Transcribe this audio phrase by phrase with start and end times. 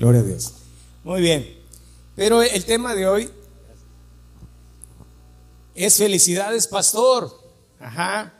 [0.00, 0.54] Gloria a Dios.
[1.04, 1.60] Muy bien.
[2.16, 3.30] Pero el tema de hoy
[5.74, 7.30] es felicidades, pastor.
[7.78, 8.32] Ajá.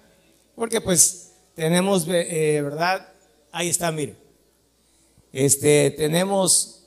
[0.55, 3.13] Porque pues tenemos, eh, ¿verdad?
[3.53, 4.17] Ahí está, mire.
[5.35, 6.87] Este, tenemos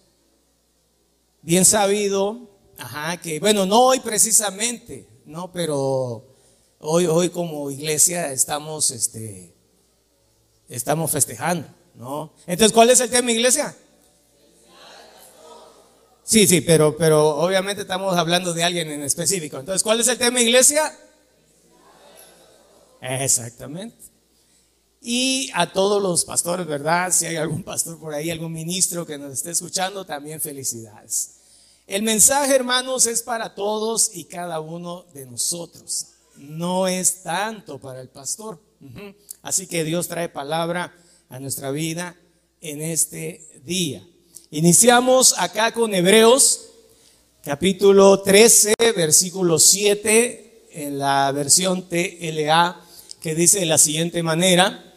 [1.44, 2.50] bien sabido,
[2.80, 6.26] ajá, que bueno, no hoy precisamente, no, pero
[6.80, 9.54] hoy, hoy como iglesia estamos, este,
[10.68, 12.34] estamos festejando, ¿no?
[12.48, 13.78] Entonces, ¿cuál es el tema, iglesia?
[16.24, 19.60] Sí, sí, pero, pero obviamente estamos hablando de alguien en específico.
[19.60, 20.98] Entonces, ¿cuál es el tema, iglesia?
[23.02, 23.98] Exactamente.
[25.02, 27.12] Y a todos los pastores, ¿verdad?
[27.12, 31.36] Si hay algún pastor por ahí, algún ministro que nos esté escuchando, también felicidades.
[31.86, 36.08] El mensaje, hermanos, es para todos y cada uno de nosotros.
[36.38, 38.62] No es tanto para el pastor.
[39.42, 40.96] Así que Dios trae palabra
[41.28, 42.16] a nuestra vida
[42.62, 44.08] en este día.
[44.56, 46.70] Iniciamos acá con Hebreos,
[47.44, 52.80] capítulo 13, versículo 7, en la versión TLA,
[53.20, 54.94] que dice de la siguiente manera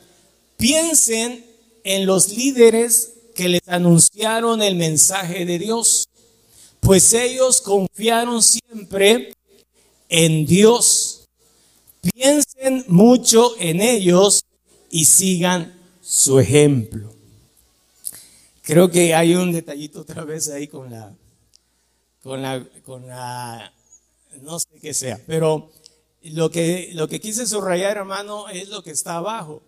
[0.58, 1.42] Piensen
[1.84, 6.06] en los líderes que les anunciaron el mensaje de Dios,
[6.80, 9.32] pues ellos confiaron siempre
[10.10, 11.24] en Dios.
[12.02, 14.44] Piensen mucho en ellos
[14.90, 17.15] y sigan su ejemplo.
[18.66, 21.16] Creo que hay un detallito otra vez ahí con la,
[22.20, 23.72] con la, con la,
[24.42, 25.70] no sé qué sea, pero
[26.22, 29.62] lo que, lo que quise subrayar, hermano, es lo que está abajo.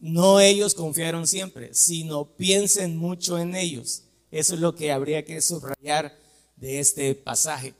[0.00, 4.04] No ellos confiaron siempre, sino piensen mucho en ellos.
[4.30, 6.18] Eso es lo que habría que subrayar
[6.56, 7.74] de este pasaje.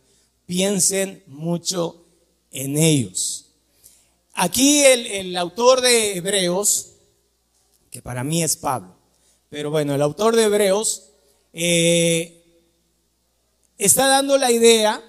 [0.45, 2.05] Piensen mucho
[2.51, 3.53] en ellos.
[4.35, 6.93] Aquí el, autor de Hebreos,
[7.91, 8.96] que para mí es Pablo,
[9.49, 11.11] pero bueno, el autor de Hebreos
[11.53, 12.45] eh,
[13.79, 15.03] está dando la idea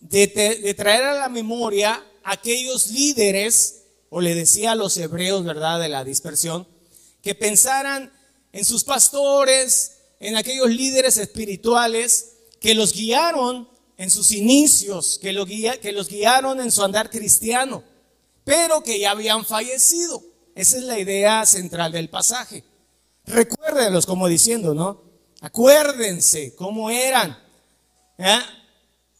[0.00, 5.80] de, de traer a la memoria aquellos líderes o le decía a los hebreos, ¿verdad?,
[5.80, 6.68] de la dispersión,
[7.20, 8.12] que pensaran
[8.52, 15.34] en sus pastores, en aquellos líderes espirituales que los guiaron en sus inicios, que,
[15.82, 17.82] que los guiaron en su andar cristiano,
[18.44, 20.22] pero que ya habían fallecido.
[20.54, 22.62] Esa es la idea central del pasaje.
[23.26, 25.02] Recuérdenlos como diciendo, ¿no?
[25.40, 27.38] Acuérdense cómo eran.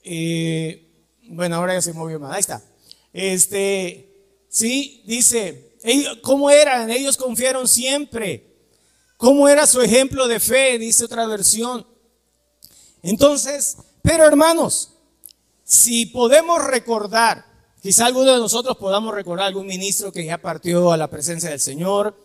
[0.02, 0.88] Eh,
[1.28, 2.34] bueno, ahora ya se movió más.
[2.34, 2.62] Ahí está.
[3.12, 4.14] Este,
[4.54, 5.72] Sí, dice,
[6.22, 6.88] ¿cómo eran?
[6.88, 8.54] Ellos confiaron siempre.
[9.16, 10.78] ¿Cómo era su ejemplo de fe?
[10.78, 11.84] Dice otra versión.
[13.02, 14.90] Entonces, pero hermanos,
[15.64, 17.44] si podemos recordar,
[17.82, 21.58] quizá alguno de nosotros podamos recordar algún ministro que ya partió a la presencia del
[21.58, 22.16] Señor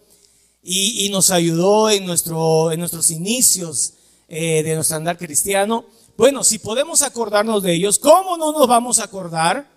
[0.62, 3.94] y, nos ayudó en, nuestro, en nuestros inicios
[4.28, 5.86] eh, de nuestro andar cristiano.
[6.18, 9.70] Bueno, si podemos acordarnos de ellos, ¿cómo no nos vamos a acordar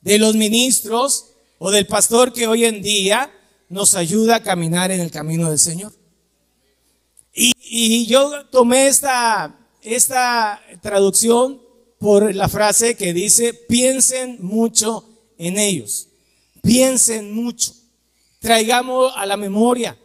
[0.00, 3.32] de los ministros o del pastor que hoy en día
[3.68, 5.92] nos ayuda a caminar en el camino del Señor.
[7.32, 11.60] Y, yo tomé esta, esta traducción
[11.98, 16.08] por la frase que dice, piensen mucho en ellos,
[16.62, 17.72] piensen mucho,
[18.44, 19.98] traigamos a la memoria.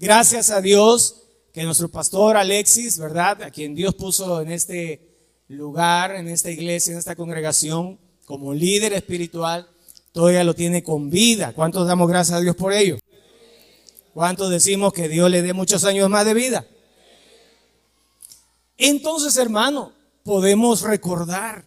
[0.00, 3.40] Gracias a Dios que nuestro pastor Alexis, ¿verdad?
[3.40, 5.00] A quien Dios puso en este
[5.46, 9.68] lugar, en esta iglesia, en esta congregación, como líder espiritual,
[10.10, 11.52] todavía lo tiene con vida.
[11.52, 12.98] ¿Cuántos damos gracias a Dios por ello?
[14.12, 16.66] ¿Cuántos decimos que Dios le dé muchos años más de vida?
[18.76, 19.92] Entonces, hermano,
[20.24, 21.64] podemos recordar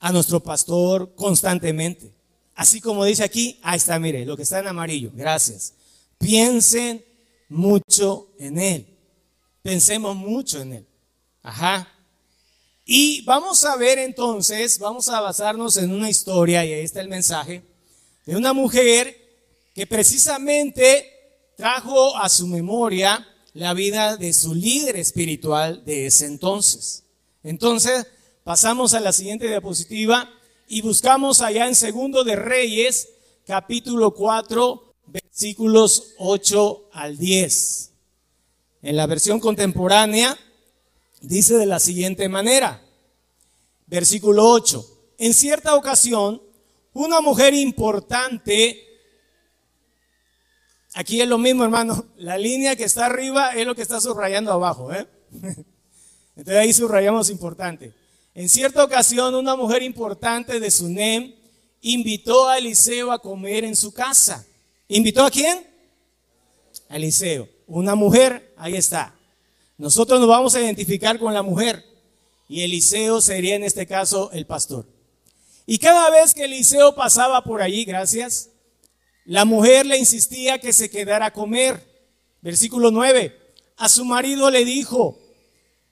[0.00, 2.13] a nuestro pastor constantemente.
[2.54, 5.10] Así como dice aquí, ahí está, mire, lo que está en amarillo.
[5.14, 5.74] Gracias.
[6.18, 7.04] Piensen
[7.48, 8.86] mucho en él.
[9.62, 10.86] Pensemos mucho en él.
[11.42, 11.88] Ajá.
[12.84, 17.08] Y vamos a ver entonces, vamos a basarnos en una historia, y ahí está el
[17.08, 17.62] mensaje,
[18.26, 19.16] de una mujer
[19.74, 21.10] que precisamente
[21.56, 27.04] trajo a su memoria la vida de su líder espiritual de ese entonces.
[27.42, 28.06] Entonces,
[28.42, 30.30] pasamos a la siguiente diapositiva
[30.68, 33.08] y buscamos allá en Segundo de Reyes,
[33.46, 37.92] capítulo 4, versículos 8 al 10.
[38.82, 40.38] En la versión contemporánea,
[41.20, 42.82] dice de la siguiente manera,
[43.86, 44.86] versículo 8,
[45.18, 46.42] en cierta ocasión,
[46.92, 48.80] una mujer importante,
[50.94, 54.52] aquí es lo mismo hermano, la línea que está arriba es lo que está subrayando
[54.52, 55.06] abajo, ¿eh?
[56.36, 57.94] Entonces ahí subrayamos importante.
[58.34, 61.34] En cierta ocasión, una mujer importante de Sunem
[61.80, 64.44] invitó a Eliseo a comer en su casa.
[64.88, 65.64] ¿Invitó a quién?
[66.88, 67.48] A Eliseo.
[67.68, 69.14] Una mujer, ahí está.
[69.78, 71.84] Nosotros nos vamos a identificar con la mujer
[72.48, 74.86] y Eliseo sería en este caso el pastor.
[75.66, 78.50] Y cada vez que Eliseo pasaba por allí, gracias,
[79.24, 81.82] la mujer le insistía que se quedara a comer.
[82.42, 83.40] Versículo 9.
[83.76, 85.18] A su marido le dijo,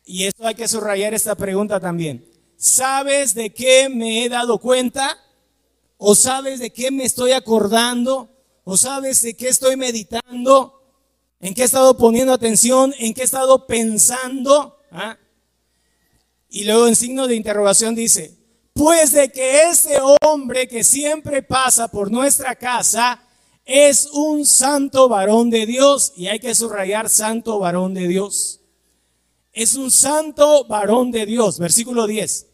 [0.04, 2.31] y esto hay que subrayar esta pregunta también,
[2.62, 5.18] ¿sabes de qué me he dado cuenta?
[5.96, 8.30] ¿O sabes de qué me estoy acordando?
[8.62, 10.80] ¿O sabes de qué estoy meditando?
[11.40, 12.94] ¿En qué he estado poniendo atención?
[12.98, 14.78] ¿En qué he estado pensando?
[14.92, 15.18] ¿Ah?
[16.48, 18.38] Y luego en signo de interrogación dice,
[18.72, 23.20] pues de que ese hombre que siempre pasa por nuestra casa
[23.64, 26.12] es un santo varón de Dios.
[26.14, 28.60] Y hay que subrayar santo varón de Dios.
[29.52, 31.58] Es un santo varón de Dios.
[31.58, 32.51] Versículo 10.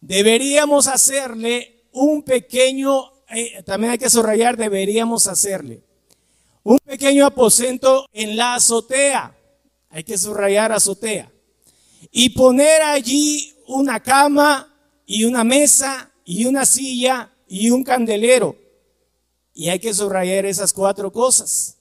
[0.00, 5.82] Deberíamos hacerle un pequeño, eh, también hay que subrayar, deberíamos hacerle
[6.62, 9.36] un pequeño aposento en la azotea.
[9.88, 11.30] Hay que subrayar azotea.
[12.10, 14.72] Y poner allí una cama
[15.06, 18.56] y una mesa y una silla y un candelero.
[19.54, 21.76] Y hay que subrayar esas cuatro cosas.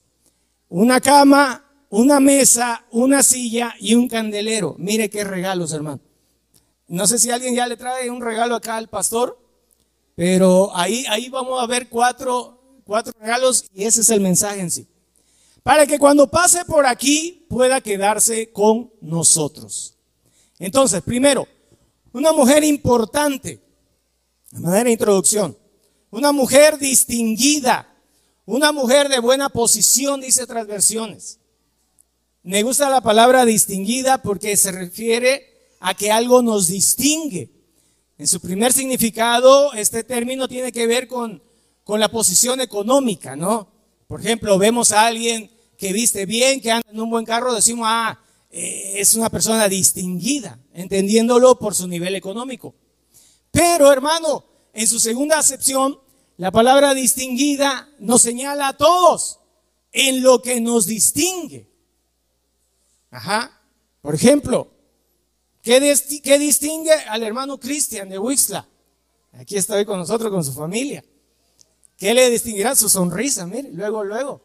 [0.70, 4.76] Una cama, una mesa, una silla y un candelero.
[4.78, 6.00] Mire qué regalos, hermano.
[6.90, 9.40] No sé si alguien ya le trae un regalo acá al pastor,
[10.16, 14.72] pero ahí, ahí vamos a ver cuatro, cuatro regalos y ese es el mensaje en
[14.72, 14.88] sí.
[15.62, 19.94] Para que cuando pase por aquí pueda quedarse con nosotros.
[20.58, 21.48] Entonces, primero,
[22.12, 23.62] una mujer importante,
[24.50, 25.56] de manera de introducción.
[26.10, 27.88] Una mujer distinguida.
[28.48, 31.40] Una mujer de buena posición, dice otras versiones.
[32.42, 37.52] Me gusta la palabra distinguida porque se refiere a que algo nos distingue.
[38.18, 41.42] En su primer significado, este término tiene que ver con,
[41.84, 43.68] con la posición económica, ¿no?
[44.08, 47.86] Por ejemplo, vemos a alguien que viste bien, que anda en un buen carro, decimos,
[47.90, 48.20] ah,
[48.52, 52.76] eh, es una persona distinguida, entendiéndolo por su nivel económico.
[53.52, 54.44] Pero hermano,
[54.74, 56.00] en su segunda acepción,
[56.38, 59.40] la palabra distinguida nos señala a todos
[59.92, 61.70] en lo que nos distingue.
[63.12, 63.62] Ajá.
[64.02, 64.72] Por ejemplo,
[66.24, 68.68] ¿qué, distingue al hermano Cristian de Wixla?
[69.34, 71.04] Aquí está hoy con nosotros, con su familia.
[71.96, 72.76] ¿Qué le distinguirá?
[72.76, 74.42] Su sonrisa, mire, luego, luego.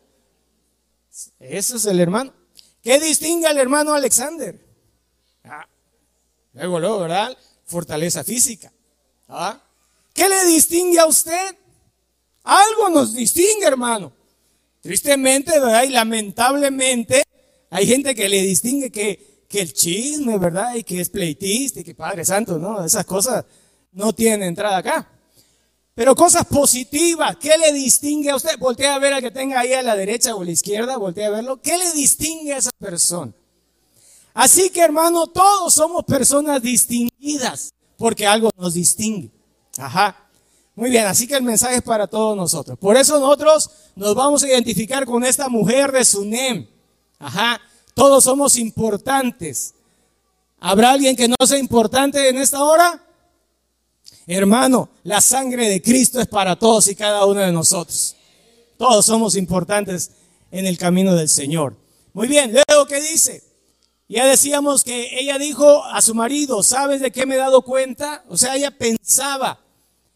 [1.39, 2.33] Eso es el hermano.
[2.83, 4.61] ¿Qué distingue al hermano Alexander?
[5.45, 5.67] Ah,
[6.53, 7.37] luego, luego, ¿verdad?
[7.65, 8.71] Fortaleza física.
[9.29, 9.63] ¿Ah?
[10.13, 11.57] ¿Qué le distingue a usted?
[12.43, 14.13] Algo nos distingue, hermano.
[14.83, 15.85] Tristemente, ¿verdad?
[15.85, 17.23] Y lamentablemente,
[17.71, 20.75] hay gente que le distingue que, que el chisme, ¿verdad?
[20.75, 22.85] Y que es pleitista y que Padre Santo, ¿no?
[22.85, 23.45] Esas cosas
[23.93, 25.09] no tienen entrada acá.
[25.95, 28.59] Pero cosas positivas, ¿qué le distingue a usted?
[28.59, 31.29] Voltea a ver al que tenga ahí a la derecha o a la izquierda, voltea
[31.29, 31.63] a verlo.
[31.63, 33.33] ¿Qué le distingue a esa persona?
[34.33, 39.31] Así que hermano, todos somos personas distinguidas, porque algo nos distingue.
[39.79, 40.17] Ajá.
[40.75, 42.77] Muy bien, así que el mensaje es para todos nosotros.
[42.77, 46.67] Por eso nosotros nos vamos a identificar con esta mujer de Sunem.
[47.21, 47.61] Ajá.
[47.95, 49.75] Todos somos importantes.
[50.61, 53.01] ¿Habrá alguien que no sea importante en esta hora?
[54.27, 58.17] Hermano, la sangre de Cristo es para todos y cada uno de nosotros.
[58.77, 60.11] Todos somos importantes
[60.51, 61.77] en el camino del Señor.
[62.13, 63.43] Muy bien, luego ¿qué dice?
[64.09, 68.25] Ya decíamos que ella dijo a su marido, ¿sabes de qué me he dado cuenta?
[68.29, 69.61] O sea, ella pensaba,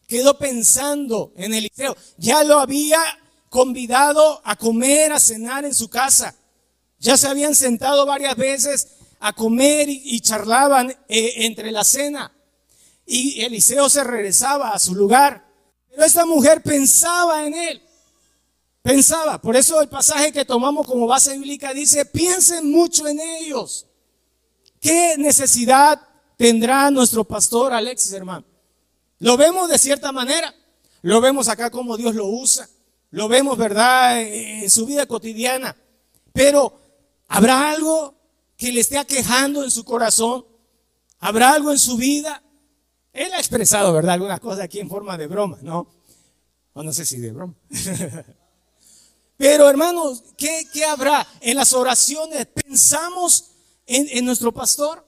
[0.07, 1.95] quedó pensando en Eliseo.
[2.17, 2.99] Ya lo había
[3.49, 6.35] convidado a comer, a cenar en su casa.
[6.99, 8.87] Ya se habían sentado varias veces
[9.19, 12.31] a comer y, charlaban eh, entre la cena
[13.11, 15.43] y Eliseo se regresaba a su lugar.
[15.89, 17.81] Pero esta mujer pensaba en él.
[18.83, 19.41] Pensaba.
[19.41, 23.87] Por eso el pasaje que tomamos como base bíblica dice, piensen mucho en ellos.
[24.79, 25.99] ¿Qué necesidad
[26.37, 28.45] tendrá nuestro pastor Alexis, hermano?
[29.17, 30.53] Lo vemos de cierta manera.
[31.01, 32.69] Lo vemos acá como Dios lo usa.
[33.09, 35.75] Lo vemos, ¿verdad?, en su vida cotidiana.
[36.31, 36.78] Pero,
[37.29, 38.15] ¿habrá algo
[38.57, 40.45] que le esté aquejando en su corazón?
[41.19, 42.43] ¿Habrá algo en su vida
[43.13, 44.13] él ha expresado, ¿verdad?
[44.13, 45.87] Algunas cosas aquí en forma de broma, ¿no?
[46.73, 47.55] O no sé si de broma.
[49.37, 52.45] Pero hermanos, ¿qué, habrá en las oraciones?
[52.47, 53.51] ¿Pensamos
[53.85, 55.05] en, en nuestro pastor?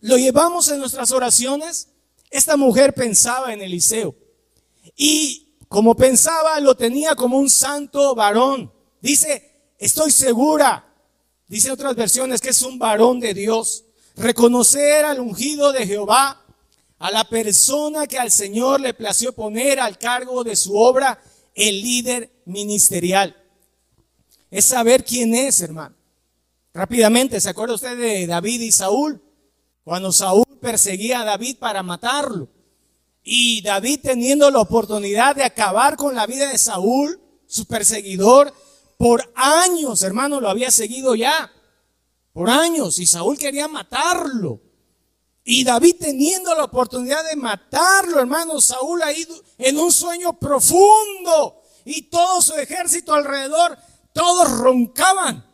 [0.00, 1.88] ¿Lo llevamos en nuestras oraciones?
[2.30, 4.14] Esta mujer pensaba en Eliseo.
[4.96, 8.72] Y como pensaba, lo tenía como un santo varón.
[9.00, 10.85] Dice, estoy segura,
[11.48, 13.84] dice otras versiones, que es un varón de Dios.
[14.16, 16.42] Reconocer al ungido de Jehová
[16.98, 21.20] a la persona que al Señor le plació poner al cargo de su obra
[21.54, 23.36] el líder ministerial.
[24.50, 25.94] Es saber quién es, hermano.
[26.72, 29.22] Rápidamente, ¿se acuerda usted de David y Saúl?
[29.82, 32.48] Cuando Saúl perseguía a David para matarlo.
[33.22, 38.52] Y David teniendo la oportunidad de acabar con la vida de Saúl, su perseguidor,
[38.96, 41.52] por años, hermano, lo había seguido ya.
[42.32, 42.98] Por años.
[42.98, 44.60] Y Saúl quería matarlo.
[45.44, 51.62] Y David teniendo la oportunidad de matarlo, hermano, Saúl ido en un sueño profundo.
[51.84, 53.78] Y todo su ejército alrededor,
[54.12, 55.46] todos roncaban.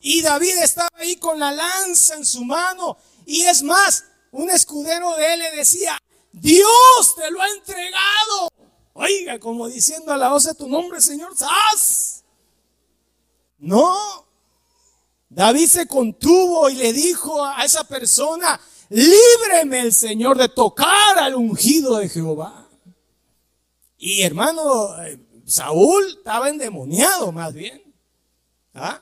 [0.00, 2.96] Y David estaba ahí con la lanza en su mano.
[3.26, 5.98] Y es más, un escudero de él le decía,
[6.32, 8.50] Dios te lo ha entregado.
[8.94, 12.11] Oiga, como diciendo a la voz de tu nombre, Señor, ¡Sas!
[13.62, 14.26] No.
[15.28, 21.36] David se contuvo y le dijo a esa persona, líbreme el Señor de tocar al
[21.36, 22.68] ungido de Jehová.
[23.96, 25.16] Y hermano, eh,
[25.46, 27.80] Saúl estaba endemoniado más bien.
[28.74, 29.00] ¿Ah?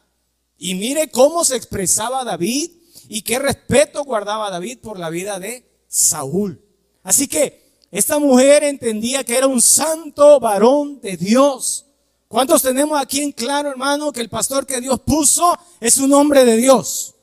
[0.59, 2.71] Y mire cómo se expresaba David
[3.09, 6.63] y qué respeto guardaba David por la vida de Saúl.
[7.03, 11.87] Así que esta mujer entendía que era un santo varón de Dios.
[12.31, 16.45] ¿Cuántos tenemos aquí en claro, hermano, que el pastor que Dios puso es un hombre
[16.45, 17.17] de Dios?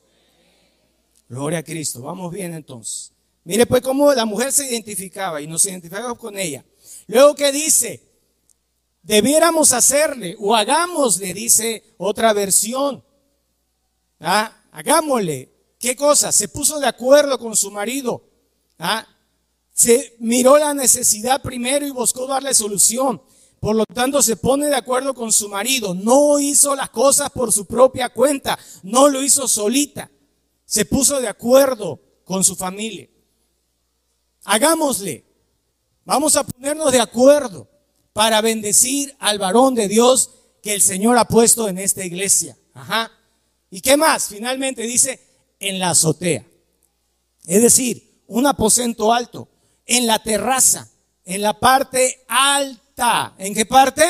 [1.30, 2.02] Gloria a Cristo.
[2.02, 3.12] Vamos bien entonces.
[3.42, 6.62] Mire pues cómo la mujer se identificaba y nos identificamos con ella.
[7.06, 8.02] Luego que dice,
[9.02, 13.02] debiéramos hacerle o hagámosle, dice otra versión.
[14.20, 14.62] ¿Ah?
[14.72, 15.50] Hagámosle.
[15.78, 16.32] ¿Qué cosa?
[16.32, 18.22] Se puso de acuerdo con su marido.
[18.78, 19.06] ¿Ah?
[19.72, 23.22] Se miró la necesidad primero y buscó darle solución.
[23.60, 25.94] Por lo tanto, se pone de acuerdo con su marido.
[25.94, 28.58] No hizo las cosas por su propia cuenta.
[28.82, 30.10] No lo hizo solita.
[30.64, 33.08] Se puso de acuerdo con su familia.
[34.44, 35.24] Hagámosle.
[36.04, 37.68] Vamos a ponernos de acuerdo
[38.12, 40.30] para bendecir al varón de Dios
[40.62, 42.56] que el Señor ha puesto en esta iglesia.
[42.74, 43.10] Ajá.
[43.70, 44.28] ¿Y qué más?
[44.28, 45.20] Finalmente dice,
[45.58, 46.46] en la azotea.
[47.46, 49.48] Es decir, un aposento alto,
[49.86, 50.90] en la terraza,
[51.24, 52.82] en la parte alta.
[53.38, 54.02] ¿En qué parte?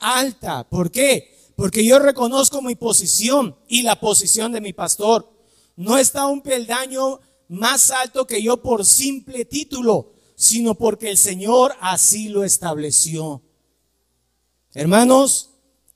[0.00, 0.68] Alta.
[0.68, 1.36] ¿Por qué?
[1.56, 5.30] Porque yo reconozco mi posición y la posición de mi pastor.
[5.76, 11.74] No está un peldaño más alto que yo por simple título, sino porque el Señor
[11.80, 13.42] así lo estableció.
[14.74, 15.50] Hermanos,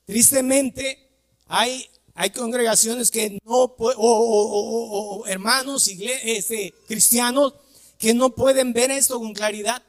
[0.05, 1.09] tristemente
[1.47, 7.55] hay hay congregaciones que no, o, o, hermanos este, cristianos
[7.97, 9.81] que no pueden ver esto con claridad.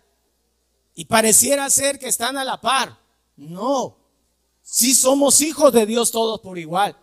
[0.95, 2.99] Y pareciera ser que están a la par.
[3.37, 3.97] No.
[4.63, 6.97] Sí somos hijos de Dios todos por igual.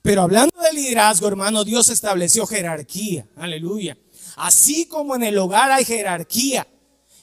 [0.00, 3.28] Pero hablando de liderazgo, hermano, Dios estableció jerarquía.
[3.36, 3.96] Aleluya.
[4.36, 6.66] Así como en el hogar hay jerarquía.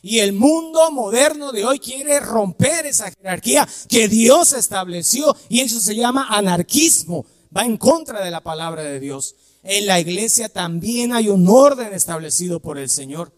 [0.01, 5.35] Y el mundo moderno de hoy quiere romper esa jerarquía que Dios estableció.
[5.49, 9.35] Y eso se llama anarquismo va en contra de la palabra de Dios.
[9.63, 13.33] En la iglesia también hay un orden establecido por el Señor.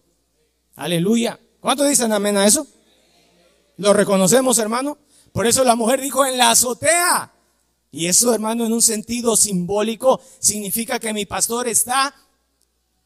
[0.76, 1.40] Aleluya.
[1.62, 2.66] ¿Cuánto dicen amén a eso?
[3.76, 4.98] ¿Lo reconocemos, hermano?
[5.30, 7.32] Por eso la mujer dijo en la azotea.
[7.92, 12.12] Y eso, hermano, en un sentido simbólico, significa que mi pastor está,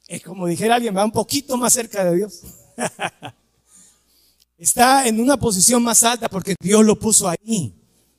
[0.08, 2.44] es como dijera alguien, va un poquito más cerca de Dios.
[4.56, 7.74] está en una posición más alta porque Dios lo puso ahí.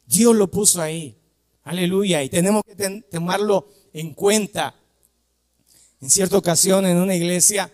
[0.05, 1.17] Dios lo puso ahí.
[1.63, 2.21] Aleluya.
[2.21, 4.75] Y tenemos que tomarlo en cuenta.
[5.99, 7.73] En cierta ocasión en una iglesia,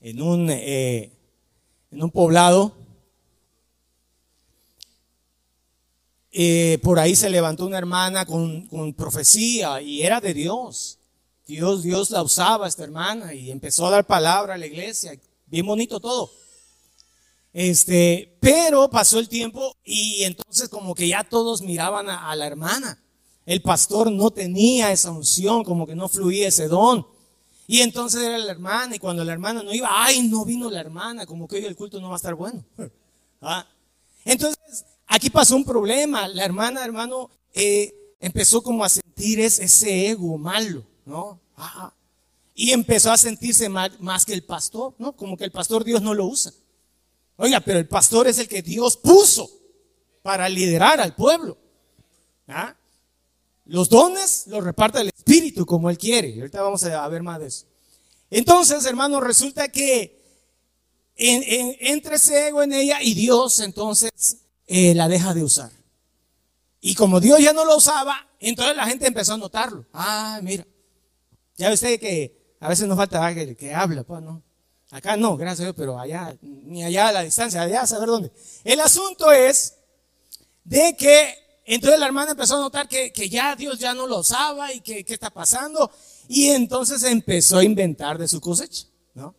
[0.00, 1.12] en un, eh,
[1.90, 2.76] en un poblado,
[6.30, 10.98] eh, por ahí se levantó una hermana con, con, profecía y era de Dios.
[11.46, 15.18] Dios, Dios la usaba esta hermana y empezó a dar palabra a la iglesia.
[15.46, 16.30] Bien bonito todo.
[17.52, 23.02] Este, pero pasó el tiempo y entonces como que ya todos miraban a, la hermana.
[23.46, 27.06] El pastor no tenía esa unción, como que no fluía ese don.
[27.70, 30.80] Y entonces era la hermana y cuando la hermana no iba, ay, no vino la
[30.80, 32.64] hermana, como que hoy el culto no va a estar bueno.
[33.42, 33.66] ¿Ah?
[34.24, 36.26] Entonces, aquí pasó un problema.
[36.28, 41.38] La hermana, hermano, eh, empezó como a sentir ese, ego malo, ¿no?
[41.58, 41.92] Ah,
[42.54, 45.12] y empezó a sentirse más, más que el pastor, ¿no?
[45.12, 46.52] Como que el pastor Dios no lo usa.
[47.36, 49.50] Oiga, pero el pastor es el que Dios puso
[50.22, 51.58] para liderar al pueblo.
[52.46, 52.74] ¿Ah?
[53.68, 56.34] Los dones los reparte el Espíritu como Él quiere.
[56.38, 57.66] Ahorita vamos a ver más de eso.
[58.30, 60.18] Entonces, hermano, resulta que
[61.16, 65.70] entra ese ego en ella y Dios entonces eh, la deja de usar.
[66.80, 69.84] Y como Dios ya no lo usaba, entonces la gente empezó a notarlo.
[69.92, 70.66] Ah, mira.
[71.56, 74.42] Ya usted que a veces nos falta alguien que habla, pues, ¿no?
[74.90, 78.08] Acá no, gracias a Dios, pero allá, ni allá a la distancia, allá a saber
[78.08, 78.32] dónde.
[78.64, 79.74] El asunto es
[80.64, 84.72] de que Entonces la hermana empezó a notar que, ya Dios ya no lo usaba
[84.72, 85.90] y que qué está pasando.
[86.26, 89.34] Y entonces empezó a inventar de su cosecha, ¿no?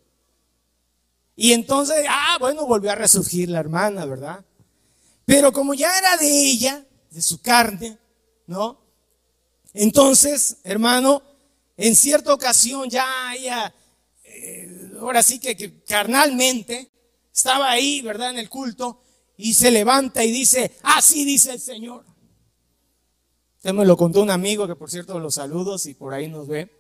[1.35, 4.45] Y entonces, ah, bueno, volvió a resurgir la hermana, ¿verdad?
[5.25, 7.97] Pero como ya era de ella, de su carne,
[8.45, 8.79] ¿no?
[9.73, 11.23] Entonces, hermano,
[11.77, 13.73] en cierta ocasión ya ella,
[14.23, 16.91] eh, ahora sí que, que carnalmente,
[17.33, 18.29] estaba ahí, ¿verdad?
[18.29, 19.01] En el culto
[19.35, 22.08] y se levanta y dice, así dice el Señor.
[23.59, 26.47] Usted me lo contó un amigo que por cierto los saludos y por ahí nos
[26.47, 26.73] ve.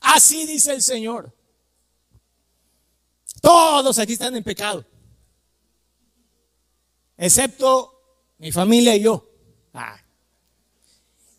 [0.00, 1.34] Así dice el Señor.
[3.42, 4.84] Todos aquí están en pecado.
[7.16, 7.92] Excepto
[8.38, 9.28] mi familia y yo.
[9.74, 10.00] Ah.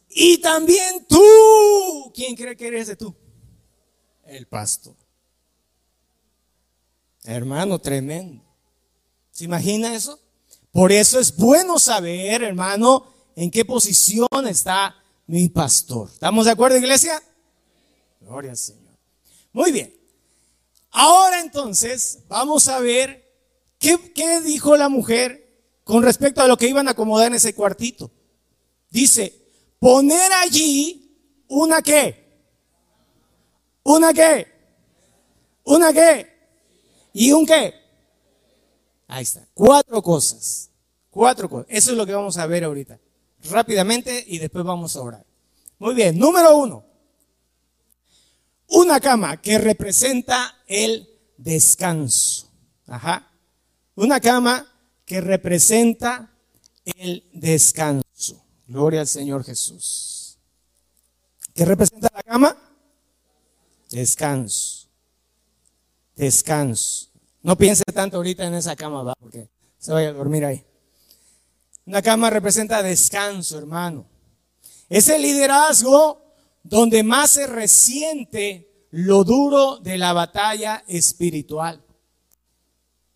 [0.09, 2.11] Y también tú.
[2.13, 3.15] ¿Quién cree que eres de tú?
[4.25, 4.95] El pastor.
[7.23, 8.43] Hermano, tremendo.
[9.31, 10.19] ¿Se imagina eso?
[10.73, 14.95] Por eso es bueno saber, hermano, en qué posición está
[15.27, 16.09] mi pastor.
[16.11, 17.21] ¿Estamos de acuerdo, iglesia?
[18.19, 18.97] Gloria al Señor.
[19.53, 19.95] Muy bien.
[20.89, 23.31] Ahora entonces vamos a ver
[23.77, 28.09] qué, dijo la mujer con respecto a lo que iban a acomodar en ese cuartito.
[28.89, 29.39] Dice,
[29.77, 31.15] poner allí
[31.47, 32.41] una qué.
[33.83, 34.47] ¿Una qué?
[35.63, 36.27] ¿Una qué?
[37.13, 37.75] ¿Y un qué?
[39.07, 39.47] Ahí está.
[39.53, 40.71] Cuatro cosas.
[41.11, 41.67] Cuatro cosas.
[41.69, 42.99] Eso es lo que vamos a ver ahorita
[43.49, 45.25] rápidamente y después vamos a orar.
[45.79, 46.85] Muy bien, número uno.
[48.67, 52.49] Una cama que representa el descanso.
[52.87, 53.31] Ajá.
[53.95, 54.67] Una cama
[55.05, 56.33] que representa
[56.83, 58.43] el descanso.
[58.67, 60.37] Gloria al Señor Jesús.
[61.53, 62.57] ¿Qué representa la cama?
[63.89, 64.89] Descanso.
[66.15, 67.07] Descanso.
[67.41, 70.65] No piense tanto ahorita en esa cama, va, porque se vaya a dormir ahí.
[71.87, 74.05] Una cama representa descanso, hermano.
[74.89, 76.21] Es el liderazgo
[76.61, 81.81] donde más se resiente lo duro de la batalla espiritual.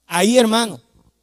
[0.06, 0.82] Ahí, hermano,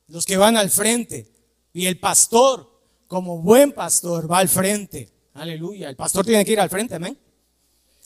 [0.09, 1.33] los que van al frente
[1.73, 2.71] y el pastor,
[3.07, 5.11] como buen pastor, va al frente.
[5.33, 5.89] Aleluya.
[5.89, 7.19] El pastor tiene que ir al frente, amén.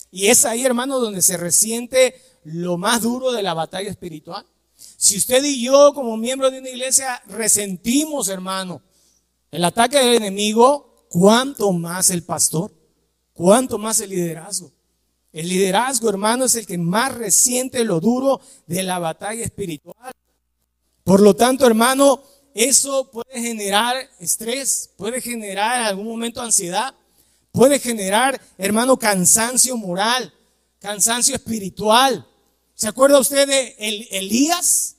[0.09, 4.45] Y es ahí, hermano, donde se resiente lo más duro de la batalla espiritual.
[4.75, 8.81] Si usted y yo, como miembros de una iglesia, resentimos, hermano,
[9.53, 12.73] el ataque del enemigo, ¿cuánto más el pastor?
[13.33, 14.71] ¿Cuánto más el liderazgo?
[15.31, 20.11] El liderazgo, hermano, es el que más resiente lo duro de la batalla espiritual.
[21.03, 22.23] Por lo tanto, hermano,
[22.55, 26.95] eso puede generar estrés, puede generar en algún momento ansiedad,
[27.51, 30.33] puede generar, hermano, cansancio moral,
[30.79, 32.27] cansancio espiritual.
[32.73, 33.75] ¿Se acuerda usted de
[34.17, 34.95] Elías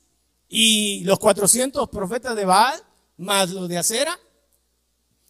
[0.48, 2.80] y los 400 profetas de Baal,
[3.16, 4.16] más los de Acera?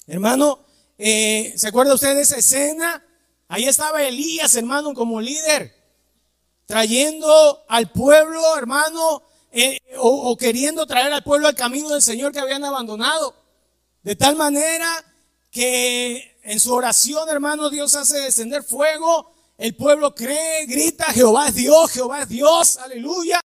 [0.07, 0.59] Hermano,
[0.99, 3.03] eh, ¿se acuerda usted de esa escena?
[3.49, 5.75] Ahí estaba Elías, hermano, como líder,
[6.67, 12.41] trayendo al pueblo, hermano, eh, o, queriendo traer al pueblo al camino del Señor que
[12.41, 13.35] habían abandonado.
[14.03, 15.05] De tal manera
[15.51, 19.33] que en su oración, hermano, Dios hace descender fuego.
[19.57, 23.41] El pueblo cree, grita, Jehová es Dios, Jehová es Dios, aleluya.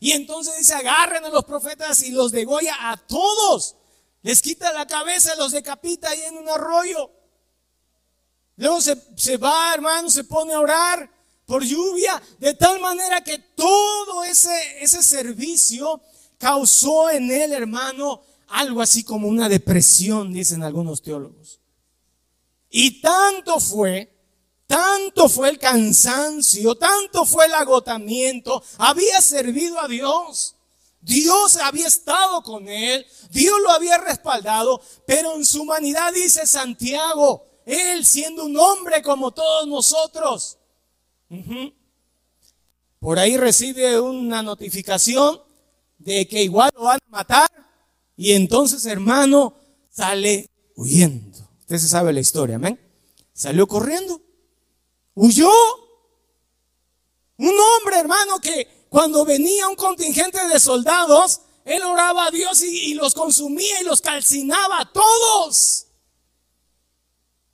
[0.00, 3.74] Y entonces dice, agarren a los profetas y los degolla a todos.
[4.22, 7.10] Les quita la cabeza, los decapita ahí en un arroyo.
[8.56, 11.08] Luego se, va, hermano, se pone a orar
[11.46, 16.02] por lluvia, de tal manera que todo ese, ese servicio
[16.36, 21.60] causó en él, hermano, algo así como una depresión, dicen algunos teólogos.
[22.68, 24.12] Y tanto fue,
[24.66, 30.57] tanto fue el cansancio, tanto fue el agotamiento, había servido a Dios
[31.08, 37.46] Dios había estado con él, Dios lo había respaldado, pero en su humanidad dice Santiago,
[37.64, 40.58] él siendo un hombre como todos nosotros.
[43.00, 45.40] Por ahí recibe una notificación
[45.96, 47.50] de que igual lo van a matar
[48.14, 49.54] y entonces hermano
[49.88, 51.38] sale huyendo.
[51.60, 52.78] Usted se sabe la historia, amén.
[53.32, 54.20] Salió corriendo,
[55.14, 55.50] huyó.
[57.38, 62.94] Un hombre hermano que cuando venía un contingente de soldados, él oraba a Dios y,
[62.94, 65.86] los consumía y los calcinaba a todos.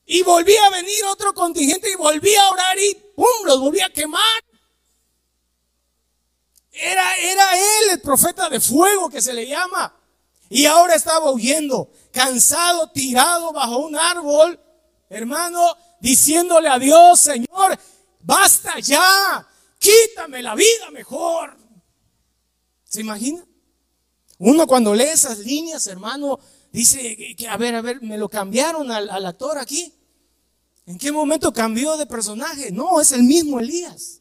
[0.07, 3.47] Y volvía a venir otro contingente y volvía a orar y ¡pum!
[3.47, 4.45] los volvía a quemar.
[6.71, 9.97] Era, era él el profeta de fuego que se le llama.
[10.49, 14.61] Y ahora estaba huyendo, cansado, tirado bajo un árbol,
[15.09, 17.79] hermano, diciéndole a Dios, Señor,
[18.21, 19.49] basta ya,
[19.85, 21.57] quítame la vida mejor.
[22.85, 23.45] ¿Se imagina?
[24.39, 26.39] Uno cuando lee esas líneas, hermano,
[26.73, 29.93] dice que, a ver, a ver, me lo cambiaron al, al actor aquí.
[30.87, 32.71] ¿En qué momento cambió de personaje?
[32.71, 34.21] No, es el mismo Elías.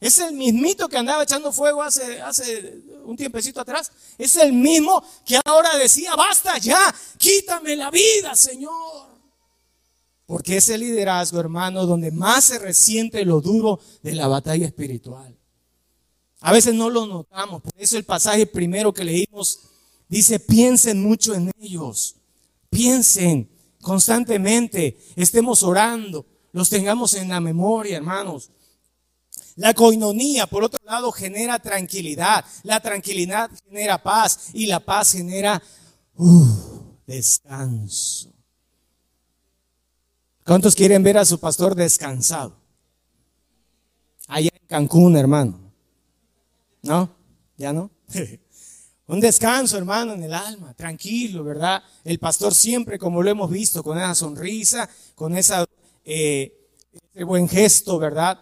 [0.00, 3.92] Es el mismito que andaba echando fuego hace, hace un tiempecito atrás.
[4.16, 9.09] Es el mismo que ahora decía, basta ya, quítame la vida, Señor.
[10.30, 15.36] Porque es el liderazgo, hermano, donde más se resiente lo duro de la batalla espiritual.
[16.38, 17.60] A veces no lo notamos.
[17.60, 19.58] Por eso el pasaje primero que leímos
[20.08, 22.14] dice, piensen mucho en ellos.
[22.70, 23.50] Piensen
[23.82, 25.00] constantemente.
[25.16, 26.24] Estemos orando.
[26.52, 28.52] Los tengamos en la memoria, hermanos.
[29.56, 32.44] La coinonía, por otro lado, genera tranquilidad.
[32.62, 35.60] La tranquilidad genera paz y la paz genera
[37.04, 38.30] descanso.
[40.50, 42.56] ¿Cuántos quieren ver a su pastor descansado?
[44.26, 45.72] Allá en Cancún, hermano.
[46.82, 47.08] ¿No?
[47.56, 47.92] ¿Ya no?
[49.06, 51.84] Un descanso, hermano, en el alma, tranquilo, ¿verdad?
[52.02, 55.64] El pastor siempre, como lo hemos visto, con esa sonrisa, con esa,
[56.04, 56.52] eh,
[57.14, 58.40] ese buen gesto, ¿verdad?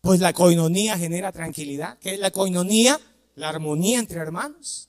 [0.00, 1.98] Pues la coinonía genera tranquilidad.
[1.98, 2.98] ¿Qué es la coinonía?
[3.34, 4.88] La armonía entre hermanos.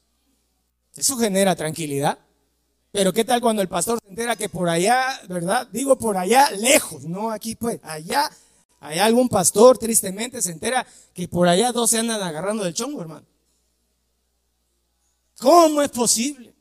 [0.96, 2.18] Eso genera tranquilidad.
[2.98, 5.68] Pero ¿qué tal cuando el pastor se entera que por allá, ¿verdad?
[5.72, 8.28] Digo por allá, lejos, no aquí pues, allá,
[8.80, 10.84] hay algún pastor tristemente se entera
[11.14, 13.28] que por allá dos se andan agarrando del chongo, hermano.
[15.38, 16.56] ¿Cómo es posible?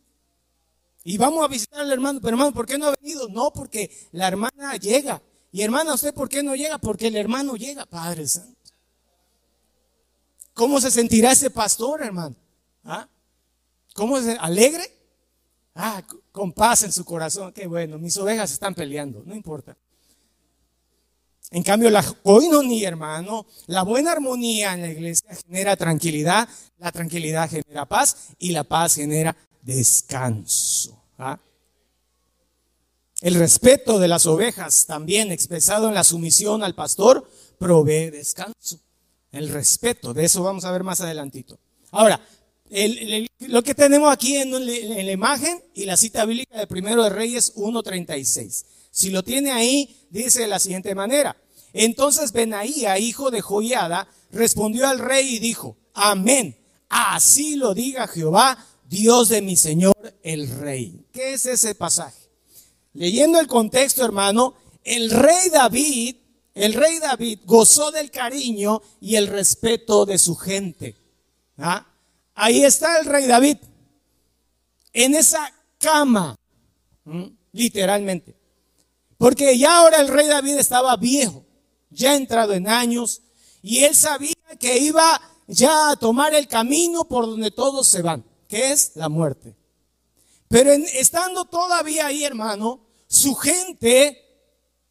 [1.05, 3.31] Y vamos a visitar al hermano, pero hermano, ¿por qué no ha venido?
[3.31, 5.23] No, porque la hermana llega
[5.53, 6.77] y hermana, ¿usted por qué no llega?
[6.77, 8.61] Porque el hermano llega, Padre Santo.
[10.53, 12.37] ¿Cómo se sentirá ese pastor, hermano?
[12.85, 13.09] ¿Ah?
[13.95, 14.96] ¿Cómo se alegre?
[15.79, 17.53] Ah, con paz en su corazón.
[17.53, 19.77] Qué bueno, mis ovejas están peleando, no importa.
[21.51, 27.49] En cambio, la coinonía, hermano, la buena armonía en la iglesia genera tranquilidad, la tranquilidad
[27.49, 31.05] genera paz y la paz genera descanso.
[31.19, 31.39] ¿ah?
[33.21, 38.81] El respeto de las ovejas, también expresado en la sumisión al pastor, provee descanso.
[39.31, 41.59] El respeto, de eso vamos a ver más adelantito.
[41.93, 42.21] Ahora,
[43.41, 47.55] lo que tenemos aquí en, la imagen y la cita bíblica de Primero de Reyes
[47.55, 48.65] 1.36.
[48.91, 51.37] Si lo tiene ahí, dice de la siguiente manera.
[51.73, 56.57] Entonces Benaía, hijo de Joiada, respondió al rey y dijo, amén,
[56.89, 61.07] así lo diga Jehová, Dios de mi Señor el rey.
[61.13, 62.31] ¿Qué es ese pasaje?
[62.95, 66.17] Leyendo el contexto, hermano, el rey David,
[66.55, 70.97] el rey David gozó del cariño y el respeto de su gente.
[71.59, 71.87] ¿Ah?
[72.39, 73.57] Ahí está el rey David,
[74.93, 76.37] en esa cama,
[77.51, 78.37] literalmente.
[79.17, 81.47] Porque ya ahora el rey David estaba viejo,
[81.89, 83.23] ya entrado en años,
[83.63, 88.23] y él sabía que iba ya a tomar el camino por donde todos se van,
[88.49, 89.57] que es la muerte.
[90.49, 94.23] Pero estando todavía ahí, hermano, su gente,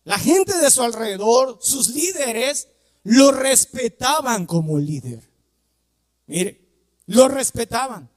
[0.03, 2.69] la gente de su alrededor, sus líderes,
[3.03, 5.21] lo respetaban como líder.
[6.25, 6.64] Mire,
[7.07, 8.09] lo respetaban.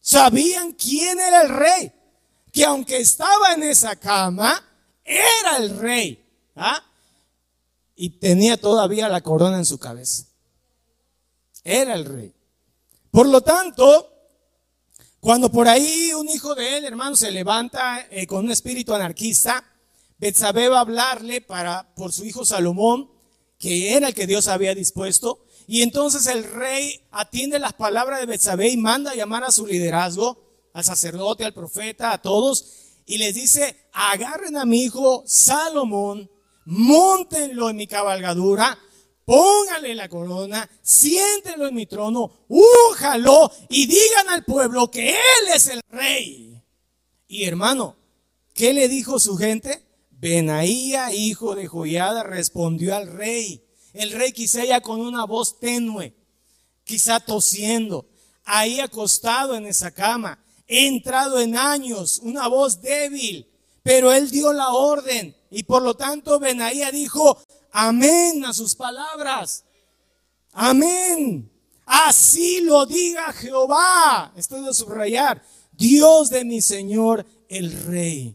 [0.00, 1.92] Sabían quién era el rey.
[2.52, 4.64] Que aunque estaba en esa cama,
[5.04, 6.24] era el rey.
[6.54, 6.82] ¿ah?
[7.94, 10.24] Y tenía todavía la corona en su cabeza.
[11.64, 12.32] Era el rey.
[13.10, 14.12] Por lo tanto,
[15.20, 19.64] cuando por ahí un hijo de él, hermano, se levanta eh, con un espíritu anarquista,
[20.18, 23.10] Betsabé va a hablarle para, por su hijo Salomón,
[23.58, 25.45] que era el que Dios había dispuesto.
[25.66, 29.66] Y entonces el rey atiende las palabras de Betsabé y manda a llamar a su
[29.66, 30.38] liderazgo,
[30.72, 32.66] al sacerdote, al profeta, a todos,
[33.06, 36.30] y les dice, agarren a mi hijo Salomón,
[36.64, 38.78] montenlo en mi cabalgadura,
[39.24, 45.66] póngale la corona, siéntenlo en mi trono, újalo y digan al pueblo que él es
[45.66, 46.62] el rey.
[47.26, 47.96] Y hermano,
[48.54, 49.82] ¿qué le dijo su gente?
[50.10, 53.65] Benaía, hijo de Joiada, respondió al rey.
[53.96, 56.14] El rey quizá ya con una voz tenue,
[56.84, 58.06] quizá tosiendo,
[58.44, 63.48] ahí acostado en esa cama, entrado en años, una voz débil,
[63.82, 67.38] pero él dio la orden y por lo tanto Benaía dijo,
[67.78, 69.64] Amén a sus palabras.
[70.52, 71.50] Amén.
[71.84, 74.32] Así lo diga Jehová.
[74.34, 75.42] Esto de subrayar.
[75.72, 78.34] Dios de mi Señor el Rey.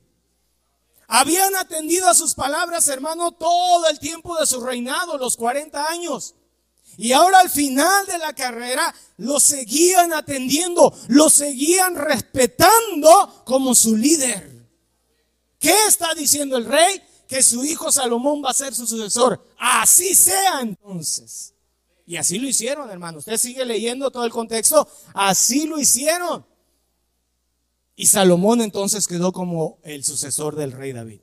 [1.13, 6.35] Habían atendido a sus palabras, hermano, todo el tiempo de su reinado, los 40 años.
[6.97, 13.97] Y ahora al final de la carrera lo seguían atendiendo, lo seguían respetando como su
[13.97, 14.49] líder.
[15.59, 17.01] ¿Qué está diciendo el rey?
[17.31, 19.41] que su hijo Salomón va a ser su sucesor.
[19.57, 21.53] Así sea entonces.
[22.05, 23.19] Y así lo hicieron, hermano.
[23.19, 24.85] Usted sigue leyendo todo el contexto.
[25.13, 26.45] Así lo hicieron.
[27.95, 31.21] Y Salomón entonces quedó como el sucesor del rey David.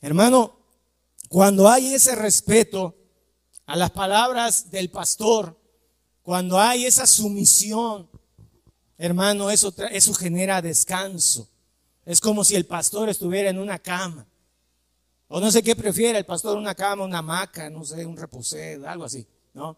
[0.00, 0.58] Hermano,
[1.28, 2.96] cuando hay ese respeto
[3.66, 5.58] a las palabras del pastor,
[6.22, 8.08] cuando hay esa sumisión,
[8.98, 11.48] hermano, eso, eso genera descanso.
[12.04, 14.26] Es como si el pastor estuviera en una cama.
[15.28, 18.80] O no sé qué prefiere el pastor, una cama, una hamaca, no sé, un reposé,
[18.86, 19.76] algo así, ¿no?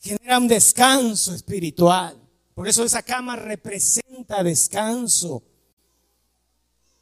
[0.00, 2.18] Genera un descanso espiritual.
[2.54, 5.42] Por eso esa cama representa descanso.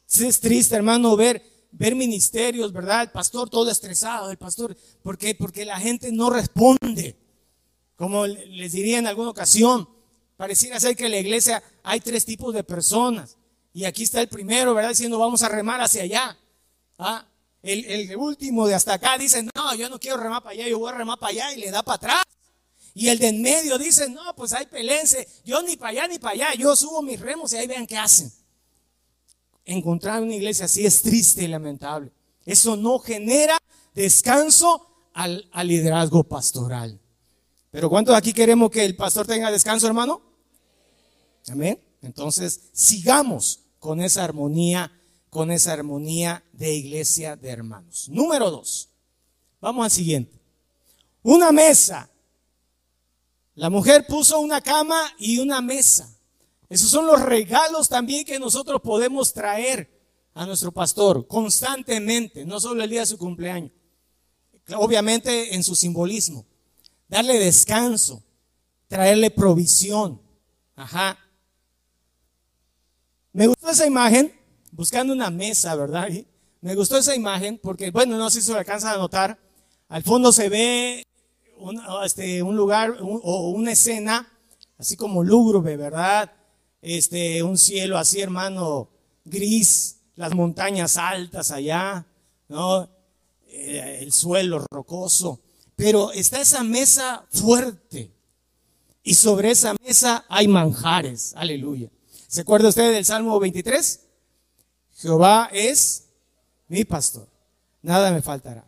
[0.07, 3.03] Es triste, hermano, ver, ver ministerios, ¿verdad?
[3.03, 5.35] El pastor todo estresado, el pastor, ¿por qué?
[5.35, 7.17] Porque la gente no responde.
[7.95, 9.87] Como les diría en alguna ocasión,
[10.37, 13.37] pareciera ser que en la iglesia hay tres tipos de personas.
[13.73, 14.89] Y aquí está el primero, ¿verdad?
[14.89, 16.37] Diciendo, vamos a remar hacia allá.
[16.97, 17.25] ¿Ah?
[17.61, 20.79] El, el último de hasta acá dice, no, yo no quiero remar para allá, yo
[20.79, 22.23] voy a remar para allá y le da para atrás.
[22.93, 26.19] Y el de en medio dice, no, pues hay pelense, yo ni para allá ni
[26.19, 28.31] para allá, yo subo mis remos y ahí vean qué hacen.
[29.63, 32.11] Encontrar una iglesia así es triste y lamentable.
[32.45, 33.57] Eso no genera
[33.93, 36.99] descanso al, al liderazgo pastoral.
[37.69, 40.21] Pero ¿cuántos aquí queremos que el pastor tenga descanso, hermano?
[41.49, 41.79] Amén.
[42.01, 44.91] Entonces, sigamos con esa armonía,
[45.29, 48.09] con esa armonía de iglesia de hermanos.
[48.09, 48.89] Número dos.
[49.61, 50.39] Vamos al siguiente.
[51.23, 52.10] Una mesa
[53.61, 56.11] la mujer puso una cama y una mesa.
[56.67, 60.01] Esos son los regalos también que nosotros podemos traer
[60.33, 63.71] a nuestro pastor constantemente, no solo el día de su cumpleaños.
[64.73, 66.43] Obviamente en su simbolismo.
[67.07, 68.23] Darle descanso,
[68.87, 70.19] traerle provisión.
[70.75, 71.19] Ajá.
[73.31, 74.33] Me gustó esa imagen,
[74.71, 76.09] buscando una mesa, ¿verdad?
[76.61, 79.39] Me gustó esa imagen porque, bueno, no sé si se alcanza a notar.
[79.87, 81.05] Al fondo se ve
[81.61, 84.27] un, este, un lugar o una escena
[84.81, 86.31] así como lúgubre, ¿verdad?
[86.81, 88.89] Este, un cielo así, hermano,
[89.23, 92.05] gris, las montañas altas allá,
[92.49, 92.89] ¿no?
[93.47, 95.39] Eh, el suelo rocoso.
[95.75, 98.11] Pero está esa mesa fuerte.
[99.03, 101.33] Y sobre esa mesa hay manjares.
[101.35, 101.89] Aleluya.
[102.27, 104.01] ¿Se acuerda usted del Salmo 23?
[104.95, 106.05] Jehová es
[106.67, 107.27] mi pastor.
[107.83, 108.65] Nada me faltará.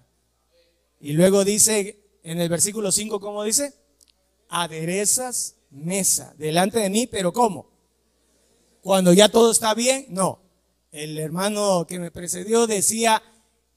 [1.00, 3.74] Y luego dice en el versículo 5, ¿cómo dice?
[4.50, 7.70] Aderezas mesa delante de mí, pero ¿cómo?
[8.82, 10.40] Cuando ya todo está bien, no.
[10.92, 13.22] El hermano que me precedió decía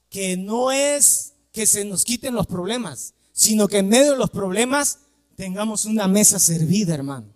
[0.08, 4.30] que no es que se nos quiten los problemas, sino que en medio de los
[4.30, 5.00] problemas
[5.36, 7.32] tengamos una mesa servida, hermano.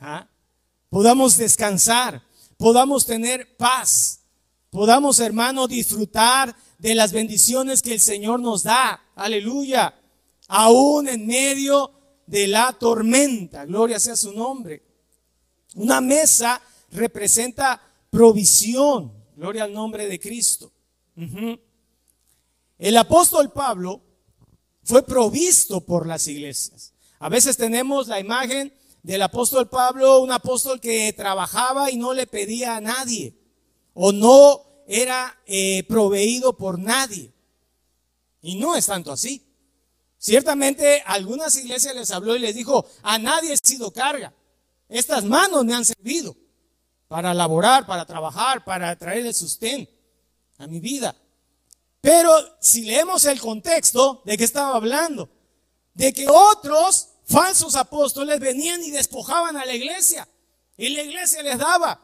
[0.00, 0.28] ¿Ah?
[0.88, 2.22] Podamos descansar,
[2.56, 4.20] podamos tener paz,
[4.70, 9.02] podamos, hermano, disfrutar de las bendiciones que el Señor nos da.
[9.20, 9.94] Aleluya.
[10.48, 11.92] Aún en medio
[12.26, 13.66] de la tormenta.
[13.66, 14.82] Gloria sea su nombre.
[15.74, 19.12] Una mesa representa provisión.
[19.36, 20.72] Gloria al nombre de Cristo.
[22.78, 24.00] El apóstol Pablo
[24.84, 26.94] fue provisto por las iglesias.
[27.18, 32.26] A veces tenemos la imagen del apóstol Pablo, un apóstol que trabajaba y no le
[32.26, 33.34] pedía a nadie,
[33.92, 37.32] o no era eh, proveído por nadie.
[38.42, 39.46] Y no es tanto así.
[40.18, 44.32] Ciertamente algunas iglesias les habló y les dijo, a nadie he sido carga.
[44.88, 46.36] Estas manos me han servido
[47.08, 49.90] para laborar, para trabajar, para traer el sustento
[50.58, 51.14] a mi vida.
[52.00, 55.28] Pero si leemos el contexto de que estaba hablando,
[55.94, 60.26] de que otros falsos apóstoles venían y despojaban a la iglesia
[60.76, 62.00] y la iglesia les daba.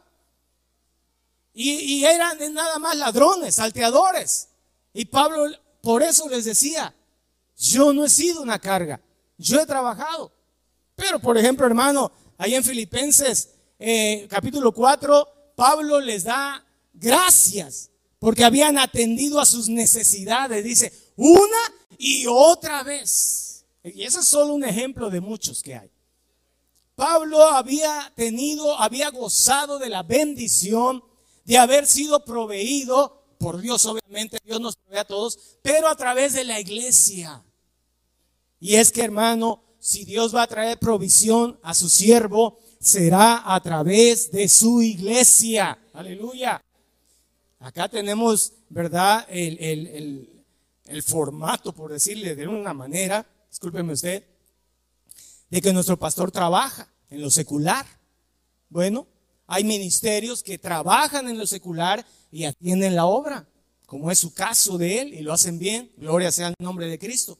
[1.59, 4.49] Y, eran nada más ladrones, salteadores.
[4.93, 5.47] Y Pablo
[5.87, 6.93] por eso les decía,
[7.57, 9.01] yo no he sido una carga,
[9.39, 10.33] yo he trabajado.
[10.97, 18.45] Pero, por ejemplo, hermano, ahí en Filipenses eh, capítulo 4, Pablo les da gracias porque
[18.45, 23.65] habían atendido a sus necesidades, dice, una y otra vez.
[23.85, 25.91] Y ese es solo un ejemplo de muchos que hay.
[26.97, 31.05] Pablo había tenido, había gozado de la bendición
[31.45, 36.33] de haber sido proveído por Dios, obviamente, Dios nos provee a todos, pero a través
[36.33, 37.43] de la iglesia.
[38.59, 43.61] Y es que, hermano, si Dios va a traer provisión a su siervo, será a
[43.61, 45.79] través de su iglesia.
[45.93, 46.63] Aleluya.
[47.59, 49.27] Acá tenemos, ¿verdad?
[49.29, 50.45] El, el,
[50.87, 54.25] el formato, por decirle de una manera, discúlpeme usted,
[55.51, 57.87] de que nuestro pastor trabaja en lo secular.
[58.69, 59.07] Bueno,
[59.47, 63.49] hay ministerios que trabajan en lo secular y atienden la obra,
[63.87, 65.93] como es su caso de él, y lo hacen bien.
[65.97, 67.39] Gloria sea el nombre de Cristo.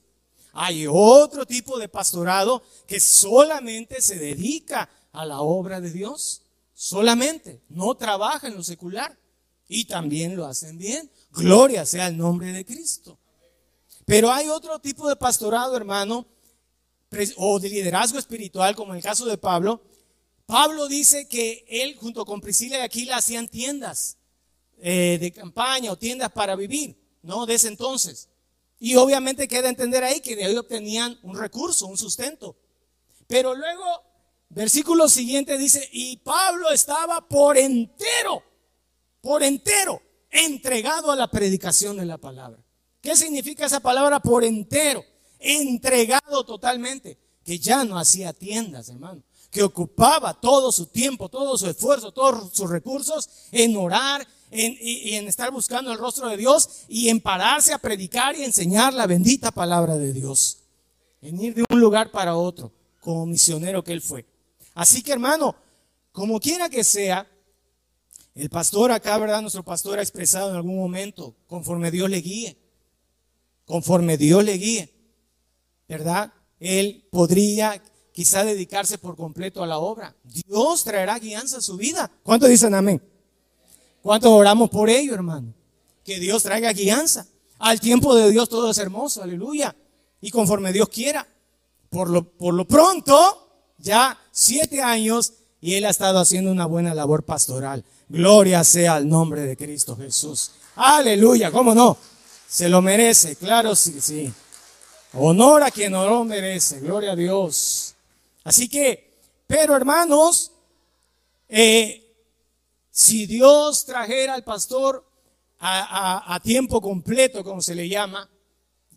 [0.53, 6.43] Hay otro tipo de pastorado que solamente se dedica a la obra de Dios.
[6.79, 9.19] solamente, no trabaja en lo secular.
[9.69, 11.11] Y también lo hacen bien.
[11.33, 13.19] Gloria sea el nombre de Cristo.
[14.05, 16.27] Pero hay otro tipo de pastorado, hermano,
[17.37, 19.83] o de liderazgo espiritual, como el caso de Pablo.
[20.47, 24.17] Pablo dice que él, junto con Priscila y Aquila, hacían tiendas
[24.79, 27.47] eh, de campaña o tiendas para vivir, ¿no?
[27.47, 28.29] De ese entonces.
[28.79, 32.57] Y obviamente queda entender ahí que de ahí obtenían un recurso, un sustento.
[33.27, 33.85] Pero luego,
[34.49, 38.43] versículo siguiente dice, y Pablo estaba por entero,
[39.21, 42.63] por entero, entregado a la predicación de la palabra.
[43.01, 45.05] ¿Qué significa esa palabra por entero?
[45.39, 49.23] Entregado totalmente, que ya no hacía tiendas, hermano,
[49.57, 55.15] que ocupaba todo su tiempo, todo su esfuerzo, todos sus recursos en orar en, y,
[55.15, 59.07] en estar buscando el rostro de Dios y en pararse a predicar y enseñar la
[59.07, 60.59] bendita palabra de Dios.
[61.23, 64.27] En ir de un lugar para otro, como misionero que él fue.
[64.75, 65.57] Así que hermano,
[66.13, 67.27] como quiera que sea,
[68.35, 69.41] el pastor acá, ¿verdad?
[69.41, 72.59] Nuestro pastor ha expresado en algún momento, conforme Dios le guíe,
[73.65, 74.93] conforme Dios le guíe,
[75.89, 76.31] ¿verdad?
[76.61, 77.83] Él podría
[78.17, 80.17] quizá dedicarse por completo a la obra.
[80.25, 82.11] Dios traerá guianza a su vida.
[82.23, 83.03] ¿Cuántos dicen amén?
[84.01, 85.53] ¿Cuántos oramos por ello, hermano?
[86.03, 87.27] Que Dios traiga guianza.
[87.59, 89.77] Al tiempo de Dios todo es hermoso, aleluya.
[90.23, 91.29] Y conforme Dios quiera.
[91.91, 96.95] Por lo, por lo pronto, ya siete años y él ha estado haciendo una buena
[96.95, 97.85] labor pastoral.
[98.09, 100.53] Gloria sea al nombre de Cristo Jesús.
[100.77, 101.99] Aleluya, ¿cómo no?
[102.49, 104.33] Se lo merece, claro, sí, sí.
[105.13, 107.96] Honor a quien no lo merece, gloria a Dios.
[108.47, 109.13] Así que,
[109.49, 110.53] pero hermanos,
[111.49, 112.17] eh,
[112.93, 115.05] si Dios trajera al pastor
[115.59, 118.31] a, tiempo completo, como se le llama,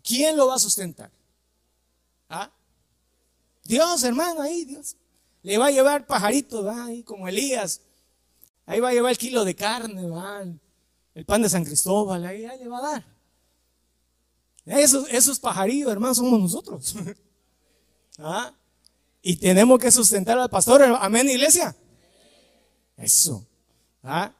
[0.04, 1.10] ¿quién lo va a sustentar?
[2.28, 2.48] ¿Ah?
[3.64, 4.94] Dios, hermano, ahí, Dios.
[5.42, 7.80] Le va a llevar pajaritos, ahí, como Elías.
[8.66, 10.44] Ahí va a llevar el kilo de carne, ¿va?
[11.12, 13.04] el pan de San Cristóbal, ahí, le va a dar.
[14.64, 16.94] Esos, esos pajarillos, hermanos, somos nosotros.
[18.20, 18.54] ¿Ah?
[19.22, 20.82] Y tenemos que sustentar al pastor.
[21.00, 21.76] Amén, iglesia.
[22.96, 23.46] Eso.
[24.02, 24.32] ¿Ah?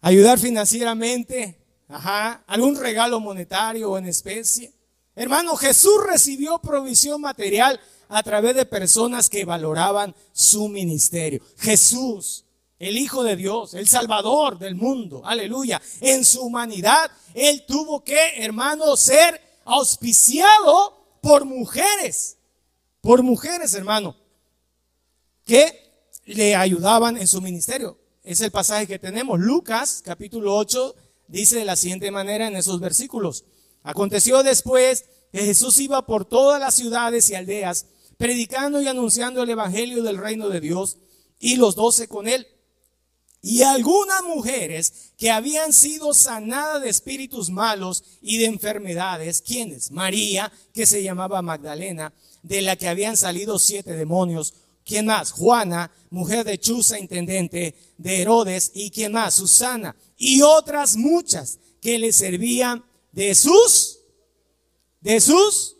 [0.00, 4.72] Ayudar financieramente, ajá, algún regalo monetario o en especie.
[5.14, 11.42] Hermano, Jesús recibió provisión material a través de personas que valoraban su ministerio.
[11.58, 12.44] Jesús,
[12.78, 15.82] el Hijo de Dios, el Salvador del mundo, aleluya.
[16.00, 22.37] En su humanidad, Él tuvo que, hermano, ser auspiciado por mujeres,
[23.08, 24.14] por mujeres, hermano,
[25.46, 27.98] que le ayudaban en su ministerio.
[28.22, 29.40] Es el pasaje que tenemos.
[29.40, 30.94] Lucas, capítulo 8,
[31.26, 33.46] dice de la siguiente manera en esos versículos.
[33.82, 37.86] Aconteció después que Jesús iba por todas las ciudades y aldeas,
[38.18, 40.98] predicando y anunciando el evangelio del reino de Dios,
[41.38, 42.46] y los doce con él.
[43.40, 49.92] Y algunas mujeres que habían sido sanadas de espíritus malos y de enfermedades, ¿quiénes?
[49.92, 54.54] María, que se llamaba Magdalena, de la que habían salido siete demonios,
[54.88, 55.32] ¿Quién más?
[55.32, 58.70] Juana, mujer de Chuza, intendente de Herodes.
[58.72, 59.34] ¿Y quién más?
[59.34, 59.94] Susana.
[60.16, 63.98] Y otras muchas que le servían de sus,
[65.02, 65.76] de sus.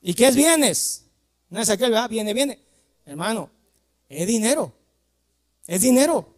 [0.00, 1.04] ¿Y qué es bienes?
[1.50, 2.08] No es aquel, ¿verdad?
[2.08, 2.58] Viene, viene.
[3.04, 3.50] Hermano,
[4.08, 4.72] es dinero.
[5.66, 6.34] Es dinero.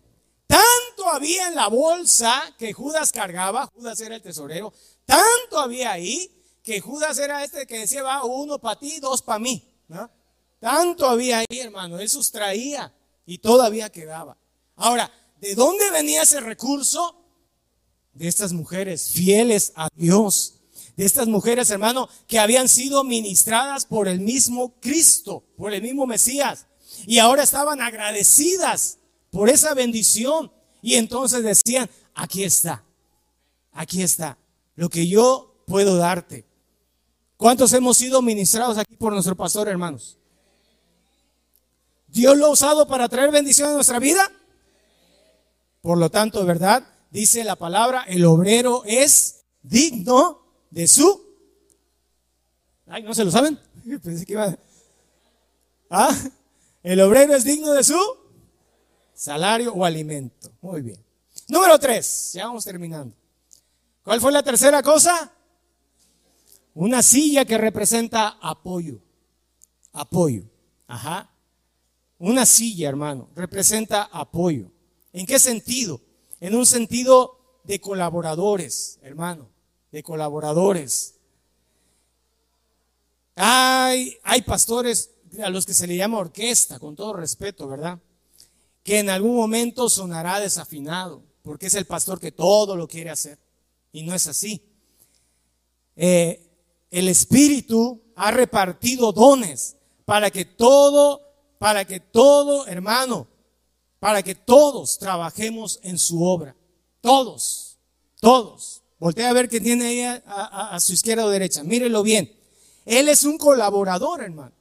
[0.48, 4.72] Tanto había en la bolsa que Judas cargaba, Judas era el tesorero,
[5.04, 6.36] tanto había ahí
[6.66, 9.64] que Judas era este que decía, va uno para ti, dos para mí.
[10.59, 12.92] Tanto había ahí, hermano, él sustraía
[13.24, 14.37] y todavía quedaba.
[14.74, 15.09] Ahora,
[15.40, 17.22] ¿de dónde venía ese recurso?
[18.12, 20.55] De estas mujeres fieles a Dios.
[20.96, 26.05] De estas mujeres, hermano, que habían sido ministradas por el mismo Cristo, por el mismo
[26.05, 26.66] Mesías.
[27.07, 28.99] Y ahora estaban agradecidas
[29.30, 30.51] por esa bendición.
[30.82, 32.84] Y entonces decían, aquí está,
[33.70, 34.36] aquí está,
[34.74, 36.45] lo que yo puedo darte.
[37.37, 40.16] ¿Cuántos hemos sido ministrados aquí por nuestro pastor, hermanos?
[42.09, 44.30] Dios lo ha usado para traer bendición a nuestra vida.
[45.82, 46.82] Por lo tanto, ¿verdad?
[47.11, 51.24] Dice la palabra, el obrero es digno de su...
[52.87, 53.59] Ay, ¿no se lo saben?
[54.03, 54.57] Pensé que iba...
[55.91, 56.16] ¿Ah?
[56.82, 57.99] El obrero es digno de su
[59.12, 60.51] salario o alimento.
[60.62, 61.05] Muy bien.
[61.49, 63.14] Número tres, ya vamos terminando.
[64.03, 65.32] ¿Cuál fue la tercera cosa?
[66.77, 69.01] Una silla que representa apoyo.
[69.95, 70.43] Apoyo.
[70.87, 71.35] Ajá.
[72.18, 74.70] Una silla, hermano, representa apoyo.
[75.14, 76.03] ¿En qué sentido?
[76.39, 79.49] En un sentido de colaboradores, hermano,
[79.91, 81.14] de colaboradores.
[83.37, 85.12] Hay, hay pastores
[85.43, 87.99] a los que se le llama orquesta, con todo respeto, ¿verdad?
[88.83, 93.39] Que en algún momento sonará desafinado, porque es el pastor que todo lo quiere hacer.
[93.93, 94.62] Y no es así.
[95.97, 96.45] Eh,
[96.91, 101.20] el Espíritu ha repartido dones para que todo,
[101.59, 103.28] para que todo, hermano,
[103.99, 106.57] para que todos trabajemos en su obra.
[107.01, 107.78] Todos,
[108.20, 108.82] todos.
[108.99, 111.62] Voltea a ver que tiene ahí a, a su izquierda o derecha.
[111.62, 112.34] Mírelo bien.
[112.84, 114.53] Él es un colaborador, hermano.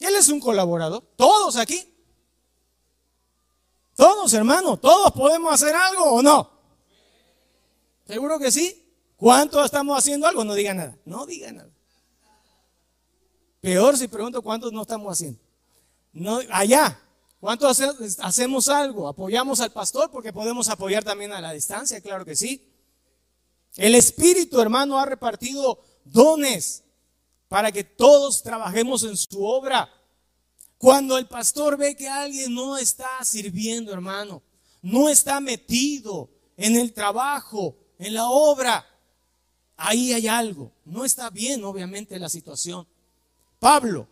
[0.00, 1.04] Él es un colaborador.
[1.16, 1.88] Todos aquí.
[3.94, 4.76] Todos, hermano.
[4.78, 6.50] Todos podemos hacer algo o no.
[8.06, 8.81] Seguro que sí.
[9.22, 10.42] ¿Cuántos estamos haciendo algo?
[10.42, 10.98] No diga nada.
[11.04, 11.70] No diga nada.
[13.60, 15.38] Peor si pregunto cuántos no estamos haciendo.
[16.12, 17.00] No, allá.
[17.38, 17.80] ¿Cuántos
[18.18, 19.06] hacemos algo?
[19.06, 22.68] Apoyamos al pastor porque podemos apoyar también a la distancia, claro que sí.
[23.76, 26.82] El Espíritu, hermano, ha repartido dones
[27.46, 29.88] para que todos trabajemos en su obra.
[30.78, 34.42] Cuando el pastor ve que alguien no está sirviendo, hermano,
[34.80, 38.84] no está metido en el trabajo, en la obra,
[39.82, 40.72] ahí hay algo.
[40.84, 42.86] No está bien, obviamente, la situación.
[43.58, 44.08] Pablo,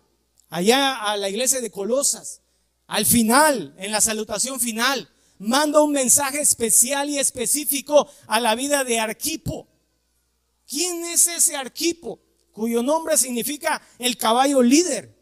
[0.49, 2.41] allá a la iglesia de Colosas,
[2.87, 5.09] al final, en la salutación final,
[5.39, 9.68] manda un mensaje especial y específico a la vida de Arquipo.
[10.68, 12.21] ¿Quién es ese Arquipo?
[12.53, 15.18] Cuyo nombre significa el caballo líder.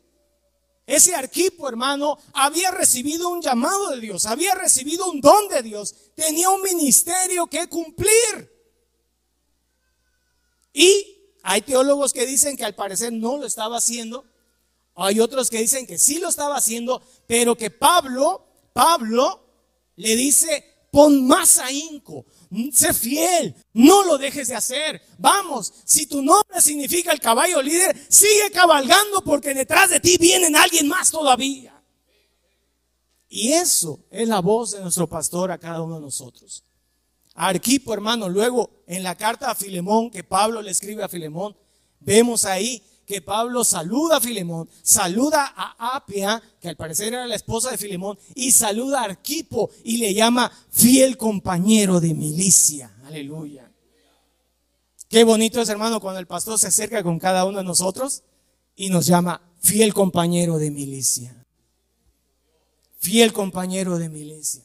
[0.87, 5.95] Ese Arquipo, hermano, había recibido un llamado de Dios, había recibido un don de Dios,
[6.15, 8.58] tenía un ministerio que cumplir.
[10.79, 14.25] Y hay teólogos que dicen que al parecer no lo estaba haciendo.
[14.95, 19.45] Hay otros que dicen que sí lo estaba haciendo, pero que Pablo, Pablo
[19.97, 22.27] le dice, pon más ahínco,
[22.73, 25.03] sé fiel, no lo dejes de hacer.
[25.19, 30.55] Vamos, si tu nombre significa el caballo líder, sigue cabalgando porque detrás de ti vienen
[30.55, 31.75] alguien más todavía.
[33.29, 36.63] Y eso es la voz de nuestro pastor a cada uno de nosotros.
[37.47, 41.57] Arquipo, hermano, luego en la carta a Filemón que Pablo le escribe a Filemón,
[42.01, 47.37] vemos ahí que Pablo saluda a Filemón, saluda a Apia, que al parecer era la
[47.37, 52.93] esposa de Filemón, y saluda a Arquipo y le llama fiel compañero de milicia.
[53.07, 53.71] Aleluya.
[55.09, 58.25] Qué bonito es, hermano, cuando el pastor se acerca con cada uno de nosotros
[58.75, 61.47] y nos llama fiel compañero de milicia.
[62.99, 64.65] Fiel compañero de milicia.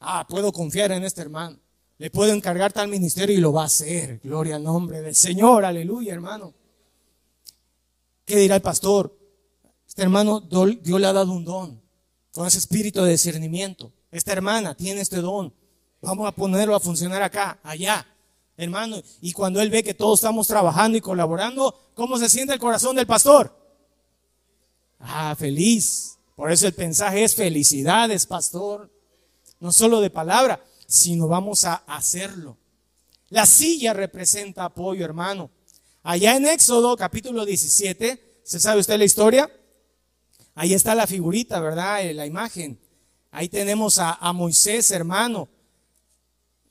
[0.00, 1.58] Ah, puedo confiar en este hermano.
[1.98, 4.20] Le puedo encargar tal ministerio y lo va a hacer.
[4.22, 5.64] Gloria al nombre del Señor.
[5.64, 6.54] Aleluya, hermano.
[8.24, 9.16] ¿Qué dirá el pastor?
[9.86, 11.82] Este hermano, Dios le ha dado un don.
[12.32, 13.92] Con ese espíritu de discernimiento.
[14.12, 15.52] Esta hermana tiene este don.
[16.00, 18.06] Vamos a ponerlo a funcionar acá, allá.
[18.56, 22.60] Hermano, y cuando él ve que todos estamos trabajando y colaborando, ¿cómo se siente el
[22.60, 23.52] corazón del pastor?
[25.00, 26.16] Ah, feliz.
[26.36, 28.88] Por eso el mensaje es felicidades, pastor.
[29.58, 32.56] No solo de palabra, sino vamos a hacerlo.
[33.28, 35.50] La silla representa apoyo, hermano.
[36.02, 39.52] Allá en Éxodo capítulo 17, ¿se sabe usted la historia?
[40.54, 42.06] Ahí está la figurita, ¿verdad?
[42.06, 42.80] Eh, la imagen.
[43.30, 45.48] Ahí tenemos a, Moisés, hermano.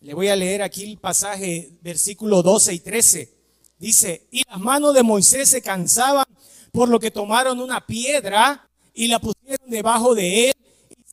[0.01, 3.38] Le voy a leer aquí el pasaje, versículo 12 y 13.
[3.78, 6.26] Dice, y las manos de Moisés se cansaban,
[6.72, 10.55] por lo que tomaron una piedra y la pusieron debajo de él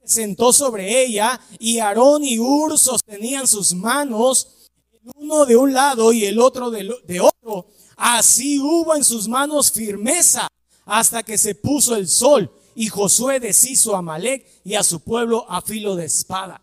[0.04, 6.12] sentó sobre ella y Aarón y Ur sostenían sus manos, el uno de un lado
[6.12, 7.66] y el otro de, otro.
[7.96, 10.48] Así hubo en sus manos firmeza
[10.84, 15.46] hasta que se puso el sol y Josué deshizo a Malek y a su pueblo
[15.48, 16.60] a filo de espada.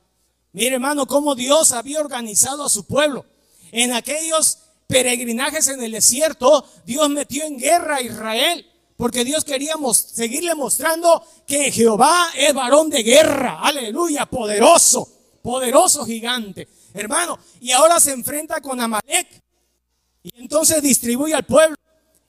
[0.53, 3.25] Mire hermano, cómo Dios había organizado a su pueblo.
[3.71, 8.65] En aquellos peregrinajes en el desierto, Dios metió en guerra a Israel
[9.01, 13.59] porque Dios quería seguirle mostrando que Jehová es varón de guerra.
[13.59, 15.09] Aleluya, poderoso,
[15.41, 16.67] poderoso gigante.
[16.93, 19.41] Hermano, y ahora se enfrenta con Amalek.
[20.21, 21.75] Y entonces distribuye al pueblo.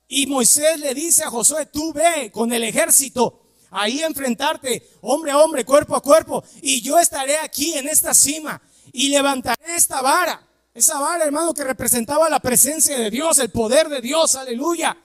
[0.08, 5.40] Y Moisés le dice a Josué, tú ve con el ejército ahí enfrentarte, hombre a
[5.40, 6.42] hombre, cuerpo a cuerpo.
[6.62, 8.62] Y yo estaré aquí en esta cima
[8.94, 10.42] y levantaré esta vara.
[10.72, 14.96] Esa vara, hermano, que representaba la presencia de Dios, el poder de Dios, aleluya.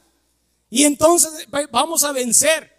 [0.70, 2.76] Y entonces vamos a vencer.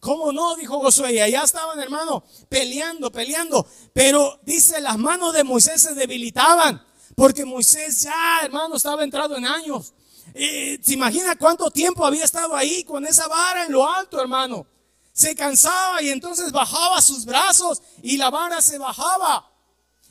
[0.00, 0.56] ¿Cómo no?
[0.56, 1.14] Dijo Josué.
[1.14, 3.66] Y allá estaban, hermano, peleando, peleando.
[3.92, 6.84] Pero dice, las manos de Moisés se debilitaban.
[7.14, 9.92] Porque Moisés ya, hermano, estaba entrado en años.
[10.32, 14.66] ¿Se imagina cuánto tiempo había estado ahí con esa vara en lo alto, hermano?
[15.12, 19.49] Se cansaba y entonces bajaba sus brazos y la vara se bajaba.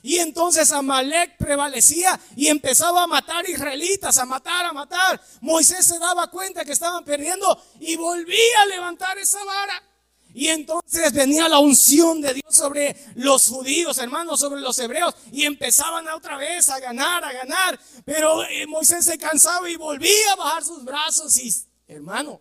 [0.02, 5.22] Y entonces Amalek prevalecía y empezaba a matar israelitas, a matar, a matar.
[5.42, 9.84] Moisés se daba cuenta que estaban perdiendo y volvía a levantar esa vara.
[10.34, 15.44] Y entonces venía la unción de Dios sobre los judíos, hermanos, sobre los hebreos, y
[15.44, 17.80] empezaban otra vez a ganar, a ganar.
[18.06, 21.38] Pero eh, Moisés se cansaba y volvía a bajar sus brazos.
[21.40, 21.54] Y,
[21.88, 22.40] hermano,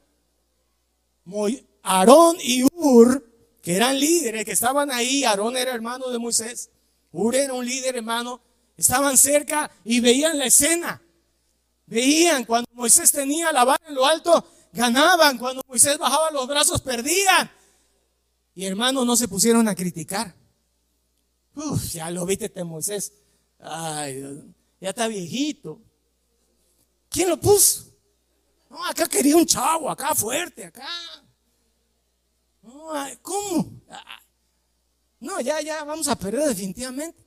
[1.82, 3.26] Aarón y Ur,
[3.62, 6.70] que eran líderes, que estaban ahí, Aarón era hermano de Moisés,
[7.12, 8.40] Ur era un líder, hermano,
[8.76, 11.02] estaban cerca y veían la escena.
[11.86, 15.38] Veían cuando Moisés tenía la vara en lo alto, ganaban.
[15.38, 17.50] Cuando Moisés bajaba los brazos, perdían.
[18.54, 20.34] Y hermanos no se pusieron a criticar.
[21.54, 23.12] Uf, ya lo viste este Moisés.
[23.59, 24.22] Ay,
[24.80, 25.80] ya está viejito.
[27.09, 27.84] ¿Quién lo puso?
[28.70, 30.88] No, acá quería un chavo, acá fuerte, acá.
[32.62, 32.92] No,
[33.22, 33.80] ¿Cómo?
[35.20, 37.18] No, ya, ya, vamos a perder definitivamente.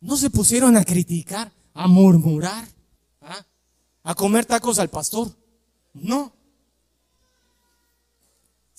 [0.00, 2.66] No se pusieron a criticar, a murmurar,
[3.20, 3.44] ¿ah?
[4.02, 5.28] a comer tacos al pastor.
[5.94, 6.32] No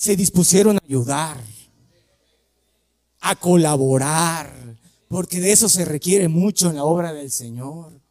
[0.03, 1.41] se dispusieron a ayudar,
[3.21, 4.53] a colaborar,
[5.07, 8.01] porque de eso se requiere mucho en la obra del Señor.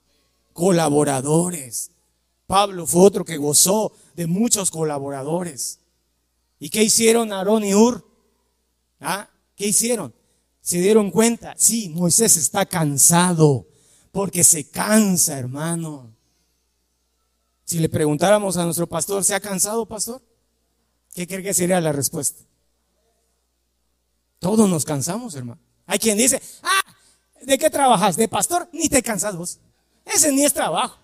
[0.54, 1.90] Colaboradores.
[2.46, 5.80] Pablo fue otro que gozó de muchos colaboradores.
[6.58, 8.06] ¿Y qué hicieron Aarón y Ur?
[8.98, 9.28] ¿Ah?
[9.62, 10.12] ¿Qué hicieron?
[10.60, 13.68] Se dieron cuenta, sí, Moisés está cansado,
[14.10, 16.16] porque se cansa, hermano.
[17.62, 20.20] Si le preguntáramos a nuestro pastor, ¿se ha cansado, pastor?
[21.14, 22.42] ¿Qué cree que sería la respuesta?
[24.40, 25.60] Todos nos cansamos, hermano.
[25.86, 26.82] Hay quien dice, ah,
[27.42, 28.16] ¿de qué trabajas?
[28.16, 28.68] ¿De pastor?
[28.72, 29.60] Ni te cansas vos.
[30.04, 30.98] Ese ni es trabajo.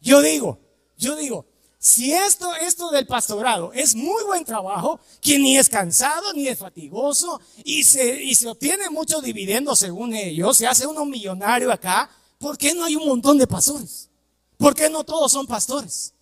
[0.00, 0.60] Yo digo,
[0.96, 1.44] yo digo,
[1.82, 6.58] si esto, esto del pastorado es muy buen trabajo, que ni es cansado, ni es
[6.58, 12.10] fatigoso, y se, y se obtiene mucho dividendo según ellos, se hace uno millonario acá,
[12.38, 14.10] ¿por qué no hay un montón de pastores?
[14.58, 16.12] ¿Por qué no todos son pastores?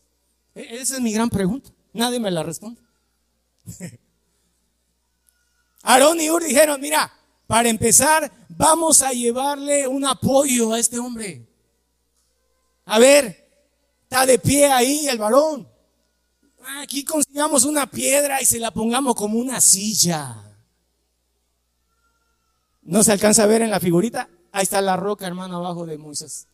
[0.54, 1.70] E, esa es mi gran pregunta.
[1.92, 2.80] Nadie me la responde.
[5.82, 7.12] Aarón y Ur dijeron, mira,
[7.48, 11.48] para empezar, vamos a llevarle un apoyo a este hombre.
[12.84, 13.47] A ver,
[14.08, 15.68] está de pie ahí el varón.
[16.80, 20.34] Aquí consigamos una piedra y se la pongamos como una silla.
[22.82, 24.30] ¿No se alcanza a ver en la figurita?
[24.50, 26.46] Ahí está la roca, hermano, abajo de Moisés.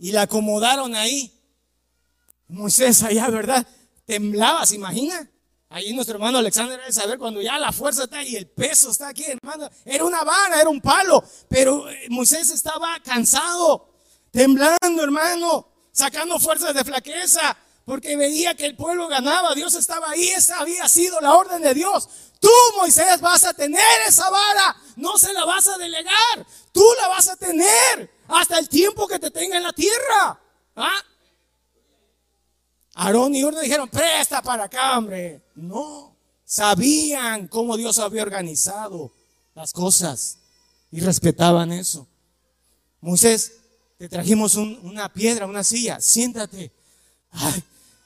[0.00, 1.32] Y la acomodaron ahí.
[2.48, 3.64] Moisés allá, ¿verdad?
[4.04, 5.30] Temblaba, ¿se imagina?
[5.68, 9.08] Ahí nuestro hermano Alexander debe saber cuando ya la fuerza está y el peso está
[9.08, 9.70] aquí, hermano.
[9.84, 13.92] Era una vara, era un palo, pero eh, Moisés estaba cansado,
[14.32, 20.28] temblando, hermano, sacando fuerzas de flaqueza, porque veía que el pueblo ganaba, Dios estaba ahí,
[20.28, 22.08] esa había sido la orden de Dios.
[22.38, 27.08] Tú, Moisés, vas a tener esa vara, no se la vas a delegar, tú la
[27.08, 30.40] vas a tener hasta el tiempo que te tenga en la tierra.
[30.76, 31.02] ¿Ah?
[32.94, 35.42] Aarón y Ur dijeron, presta para acá, hombre.
[35.56, 39.12] No, sabían cómo Dios había organizado
[39.56, 40.38] las cosas
[40.92, 42.06] y respetaban eso.
[43.00, 43.57] Moisés,
[43.98, 46.70] te trajimos una piedra, una silla, siéntate.
[47.32, 47.64] Ay,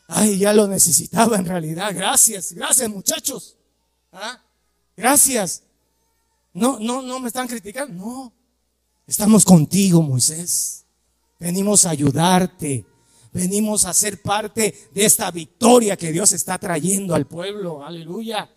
[0.09, 1.93] ay, ya lo necesitaba en realidad.
[1.95, 3.57] Gracias, gracias muchachos.
[4.11, 4.43] ¿Ah?
[4.97, 5.63] Gracias.
[6.55, 7.95] No, no, no me están criticando.
[7.95, 8.33] No,
[9.07, 10.87] estamos contigo, Moisés.
[11.39, 12.87] Venimos a ayudarte.
[13.31, 17.85] Venimos a ser parte de esta victoria que Dios está trayendo al pueblo.
[17.85, 18.51] Aleluya.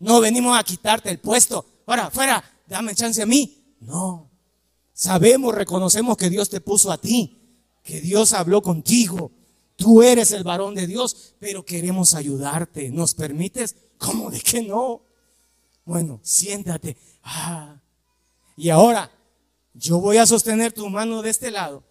[0.00, 1.82] No venimos a quitarte el puesto.
[1.86, 3.76] Ahora, fuera, dame chance a mí.
[3.80, 4.30] No.
[4.98, 7.38] Sabemos, reconocemos que Dios te puso a ti,
[7.84, 9.30] que Dios habló contigo.
[9.76, 12.90] Tú eres el varón de Dios, pero queremos ayudarte.
[12.90, 13.76] ¿Nos permites?
[13.96, 15.02] ¿Cómo de que no?
[15.84, 16.96] Bueno, siéntate.
[17.22, 17.80] Ah.
[18.56, 19.08] Y ahora,
[19.72, 21.84] yo voy a sostener tu mano de este lado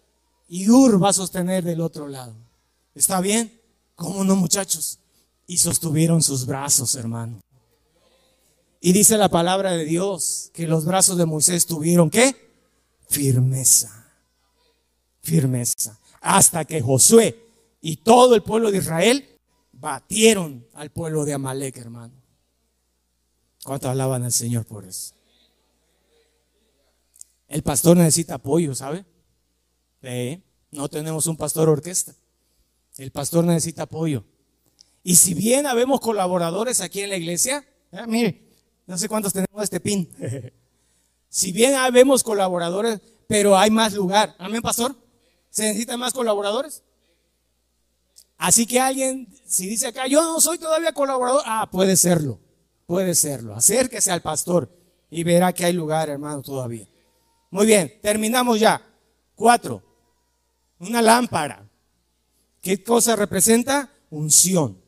[0.46, 2.36] y Ur va a sostener del otro lado.
[2.94, 3.58] ¿Está bien?
[3.94, 4.98] ¿Cómo no, muchachos?
[5.46, 7.40] Y sostuvieron sus brazos, hermano.
[8.82, 12.47] Y dice la palabra de Dios que los brazos de Moisés tuvieron qué?
[13.08, 14.06] Firmeza.
[15.20, 15.98] Firmeza.
[16.20, 17.44] Hasta que Josué
[17.80, 19.28] y todo el pueblo de Israel
[19.72, 22.14] batieron al pueblo de Amalek, hermano.
[23.64, 25.14] ¿Cuánto alaban al Señor por eso?
[27.48, 29.04] El pastor necesita apoyo, ¿sabe?
[30.70, 32.14] no tenemos un pastor orquesta.
[32.98, 34.24] El pastor necesita apoyo.
[35.02, 38.48] Y si bien habemos colaboradores aquí en la iglesia, eh, mire,
[38.86, 40.08] no sé cuántos tenemos este pin.
[41.28, 44.34] si bien habemos colaboradores, pero hay más lugar.
[44.38, 44.96] Amén, pastor.
[45.50, 46.82] ¿Se necesitan más colaboradores?
[48.36, 52.38] Así que alguien, si dice acá, yo no soy todavía colaborador, ah, puede serlo,
[52.86, 53.54] puede serlo.
[53.54, 54.70] Acérquese al pastor
[55.10, 56.86] y verá que hay lugar, hermano, todavía.
[57.50, 58.80] Muy bien, terminamos ya.
[59.34, 59.82] Cuatro,
[60.78, 61.68] una lámpara.
[62.60, 63.90] ¿Qué cosa representa?
[64.10, 64.80] Unción.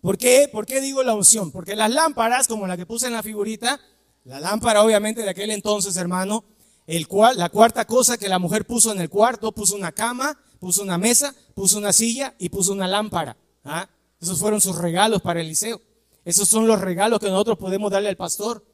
[0.00, 0.48] ¿Por qué?
[0.50, 1.50] ¿Por qué digo la unción?
[1.50, 3.80] Porque las lámparas, como la que puse en la figurita,
[4.26, 6.44] la lámpara obviamente de aquel entonces, hermano,
[6.88, 10.36] el cual, la cuarta cosa que la mujer puso en el cuarto, puso una cama,
[10.58, 13.36] puso una mesa, puso una silla y puso una lámpara.
[13.64, 13.88] ¿Ah?
[14.20, 15.80] Esos fueron sus regalos para Eliseo.
[16.24, 18.64] Esos son los regalos que nosotros podemos darle al pastor.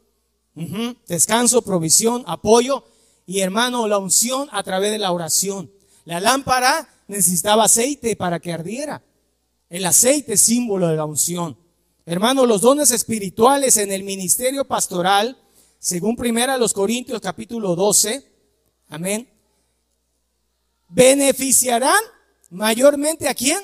[1.07, 2.85] Descanso, provisión, apoyo
[3.27, 5.71] y hermano, la unción a través de la oración.
[6.07, 9.03] La lámpara necesitaba aceite para que ardiera.
[9.69, 11.59] El aceite es símbolo de la unción.
[12.07, 15.39] Hermano, los dones espirituales en el ministerio pastoral,
[15.83, 18.25] según primera los Corintios capítulo 12,
[18.89, 19.29] amén,
[20.89, 22.01] beneficiarán
[22.51, 23.59] mayormente a quién?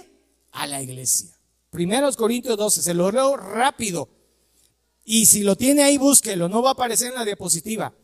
[0.51, 1.31] A la iglesia.
[1.71, 4.09] Primeros Corintios 12, se lo leo rápido.
[5.05, 7.95] Y si lo tiene ahí, búsquelo, no va a aparecer en la diapositiva.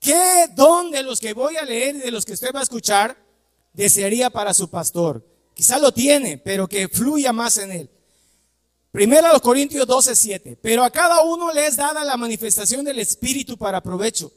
[0.00, 2.62] ¿Qué don de los que voy a leer y de los que usted va a
[2.62, 3.14] escuchar
[3.74, 5.22] desearía para su pastor?
[5.52, 7.90] Quizá lo tiene, pero que fluya más en él.
[8.90, 10.58] Primero los Corintios 12, 7.
[10.62, 14.32] Pero a cada uno le es dada la manifestación del Espíritu para provecho.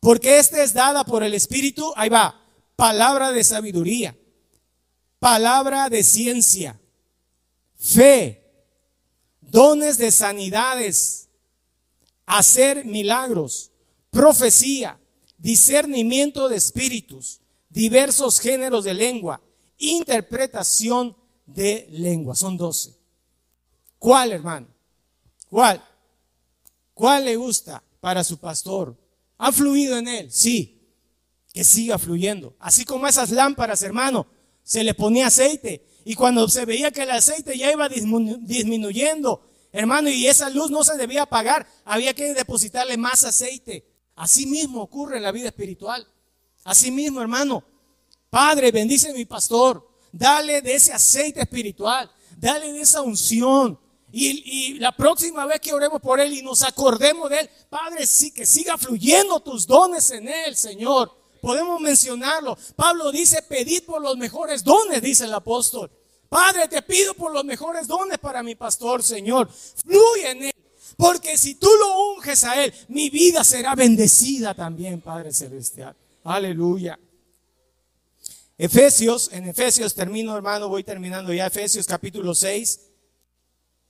[0.00, 2.40] Porque esta es dada por el Espíritu, ahí va,
[2.76, 4.16] palabra de sabiduría,
[5.18, 6.80] palabra de ciencia,
[7.76, 8.42] fe,
[9.40, 11.28] dones de sanidades,
[12.24, 13.72] hacer milagros,
[14.10, 14.98] profecía,
[15.36, 19.42] discernimiento de espíritus, diversos géneros de lengua,
[19.76, 21.16] interpretación
[21.46, 22.34] de lengua.
[22.34, 22.99] Son doce.
[24.00, 24.66] ¿Cuál, hermano?
[25.50, 25.84] ¿Cuál?
[26.94, 28.96] ¿Cuál le gusta para su pastor?
[29.36, 30.32] ¿Ha fluido en él?
[30.32, 30.88] Sí.
[31.52, 32.56] Que siga fluyendo.
[32.58, 34.26] Así como esas lámparas, hermano,
[34.62, 40.08] se le ponía aceite y cuando se veía que el aceite ya iba disminuyendo, hermano,
[40.08, 43.86] y esa luz no se debía apagar, había que depositarle más aceite.
[44.16, 46.06] Así mismo ocurre en la vida espiritual.
[46.64, 47.62] Así mismo, hermano.
[48.30, 49.86] Padre, bendice a mi pastor.
[50.10, 52.10] Dale de ese aceite espiritual.
[52.38, 53.78] Dale de esa unción.
[54.12, 58.32] Y, la próxima vez que oremos por él y nos acordemos de él, Padre, sí,
[58.32, 61.16] que siga fluyendo tus dones en él, Señor.
[61.40, 62.56] Podemos mencionarlo.
[62.76, 65.90] Pablo dice, pedid por los mejores dones, dice el apóstol.
[66.28, 69.48] Padre, te pido por los mejores dones para mi pastor, Señor.
[69.50, 70.52] Fluye en él.
[70.96, 75.96] Porque si tú lo unges a él, mi vida será bendecida también, Padre Celestial.
[76.24, 76.98] Aleluya.
[78.58, 81.46] Efesios, en Efesios termino, hermano, voy terminando ya.
[81.46, 82.89] Efesios capítulo 6.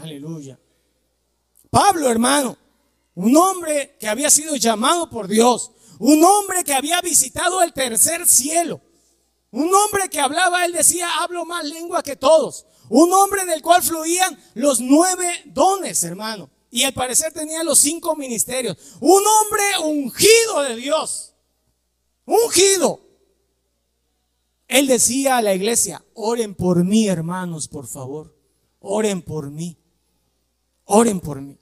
[0.00, 0.58] Aleluya.
[1.70, 2.56] Pablo, hermano,
[3.14, 8.26] un hombre que había sido llamado por Dios, un hombre que había visitado el tercer
[8.26, 8.80] cielo,
[9.50, 13.82] un hombre que hablaba, él decía, hablo más lengua que todos, un hombre del cual
[13.82, 20.62] fluían los nueve dones, hermano, y al parecer tenía los cinco ministerios, un hombre ungido
[20.62, 21.34] de Dios,
[22.24, 23.00] ungido.
[24.68, 28.36] Él decía a la iglesia, oren por mí, hermanos, por favor,
[28.80, 29.77] oren por mí,
[30.88, 31.58] oren por mí.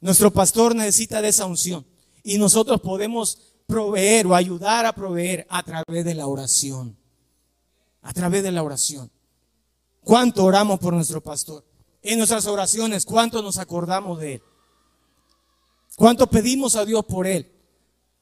[0.00, 1.86] Nuestro pastor necesita de esa unción
[2.22, 6.96] y nosotros podemos proveer o ayudar a proveer a través de la oración.
[8.02, 9.10] A través de la oración.
[10.02, 11.64] ¿Cuánto oramos por nuestro pastor?
[12.02, 14.42] En nuestras oraciones, ¿cuánto nos acordamos de él?
[15.96, 17.52] ¿Cuánto pedimos a Dios por él?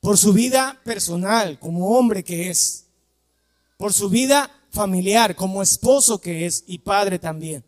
[0.00, 2.86] Por su vida personal, como hombre que es.
[3.76, 7.64] Por su vida familiar, como esposo que es y padre también.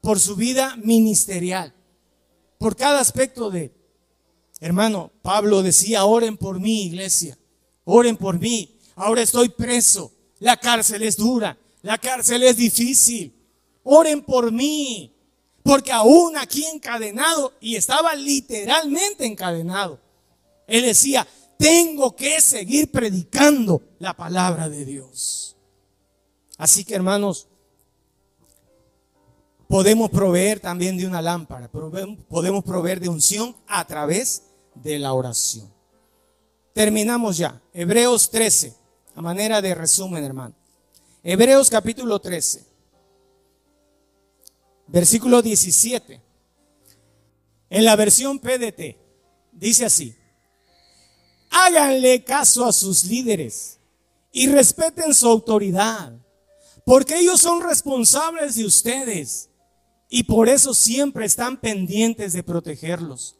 [0.00, 1.74] Por su vida ministerial
[2.60, 3.72] por cada aspecto de,
[4.60, 7.38] hermano, Pablo decía, oren por mí, iglesia,
[7.84, 8.76] oren por mí.
[8.96, 13.34] Ahora estoy preso, la cárcel es dura, la cárcel es difícil.
[13.82, 15.16] Oren por mí,
[15.62, 19.98] porque aún aquí encadenado, y estaba literalmente encadenado,
[20.66, 21.26] él decía,
[21.56, 25.56] tengo que seguir predicando la palabra de Dios.
[26.58, 27.48] Así que hermanos,
[29.70, 34.42] podemos proveer también de una lámpara, podemos proveer de unción a través
[34.74, 35.72] de la oración.
[36.72, 37.62] Terminamos ya.
[37.72, 38.74] Hebreos 13,
[39.14, 40.56] a manera de resumen, hermano.
[41.22, 42.66] Hebreos capítulo 13,
[44.88, 46.20] versículo 17.
[47.70, 48.96] En la versión PDT
[49.52, 50.16] dice así,
[51.48, 53.78] háganle caso a sus líderes
[54.32, 56.12] y respeten su autoridad,
[56.84, 59.49] porque ellos son responsables de ustedes
[60.10, 63.36] y por eso siempre están pendientes de protegerlos.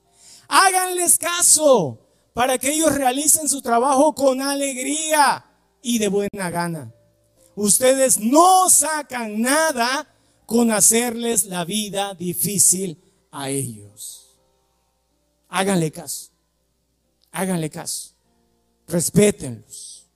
[0.49, 1.99] Háganles caso
[2.33, 5.45] para que ellos realicen su trabajo con alegría
[5.83, 6.95] y de buena gana.
[7.57, 10.09] Ustedes no sacan nada
[10.47, 12.99] con hacerles la vida difícil
[13.33, 14.39] a ellos.
[15.49, 16.31] Háganle caso.
[17.33, 18.15] Háganle caso.
[18.87, 20.07] Respétenlos.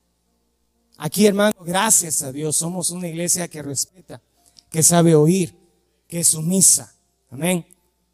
[0.96, 4.22] Aquí, hermano, gracias a Dios, somos una iglesia que respeta,
[4.70, 5.63] que sabe oír,
[6.14, 6.94] que es sumisa.
[7.28, 7.66] Amén.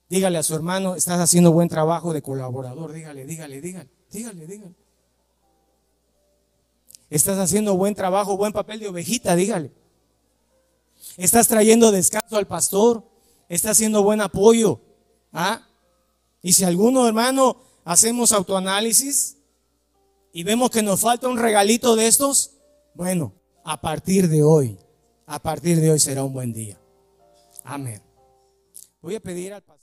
[0.09, 2.95] Dígale a su hermano, estás haciendo buen trabajo de colaborador.
[2.95, 4.75] Dígale, dígale, dígale, dígale, dígale.
[7.11, 9.71] Estás haciendo buen trabajo, buen papel de ovejita, dígale.
[11.19, 13.07] Estás trayendo descanso al pastor.
[13.51, 14.81] Estás haciendo buen apoyo.
[15.31, 15.69] ¿Ah?
[16.41, 19.37] Y si alguno, hermano, hacemos autoanálisis
[20.33, 22.53] y vemos que nos falta un regalito de estos,
[22.95, 24.79] bueno, a partir de hoy,
[25.27, 26.80] a partir de hoy será un buen día.
[27.71, 28.03] Amén.
[29.01, 29.80] Voy a pedir al pastor.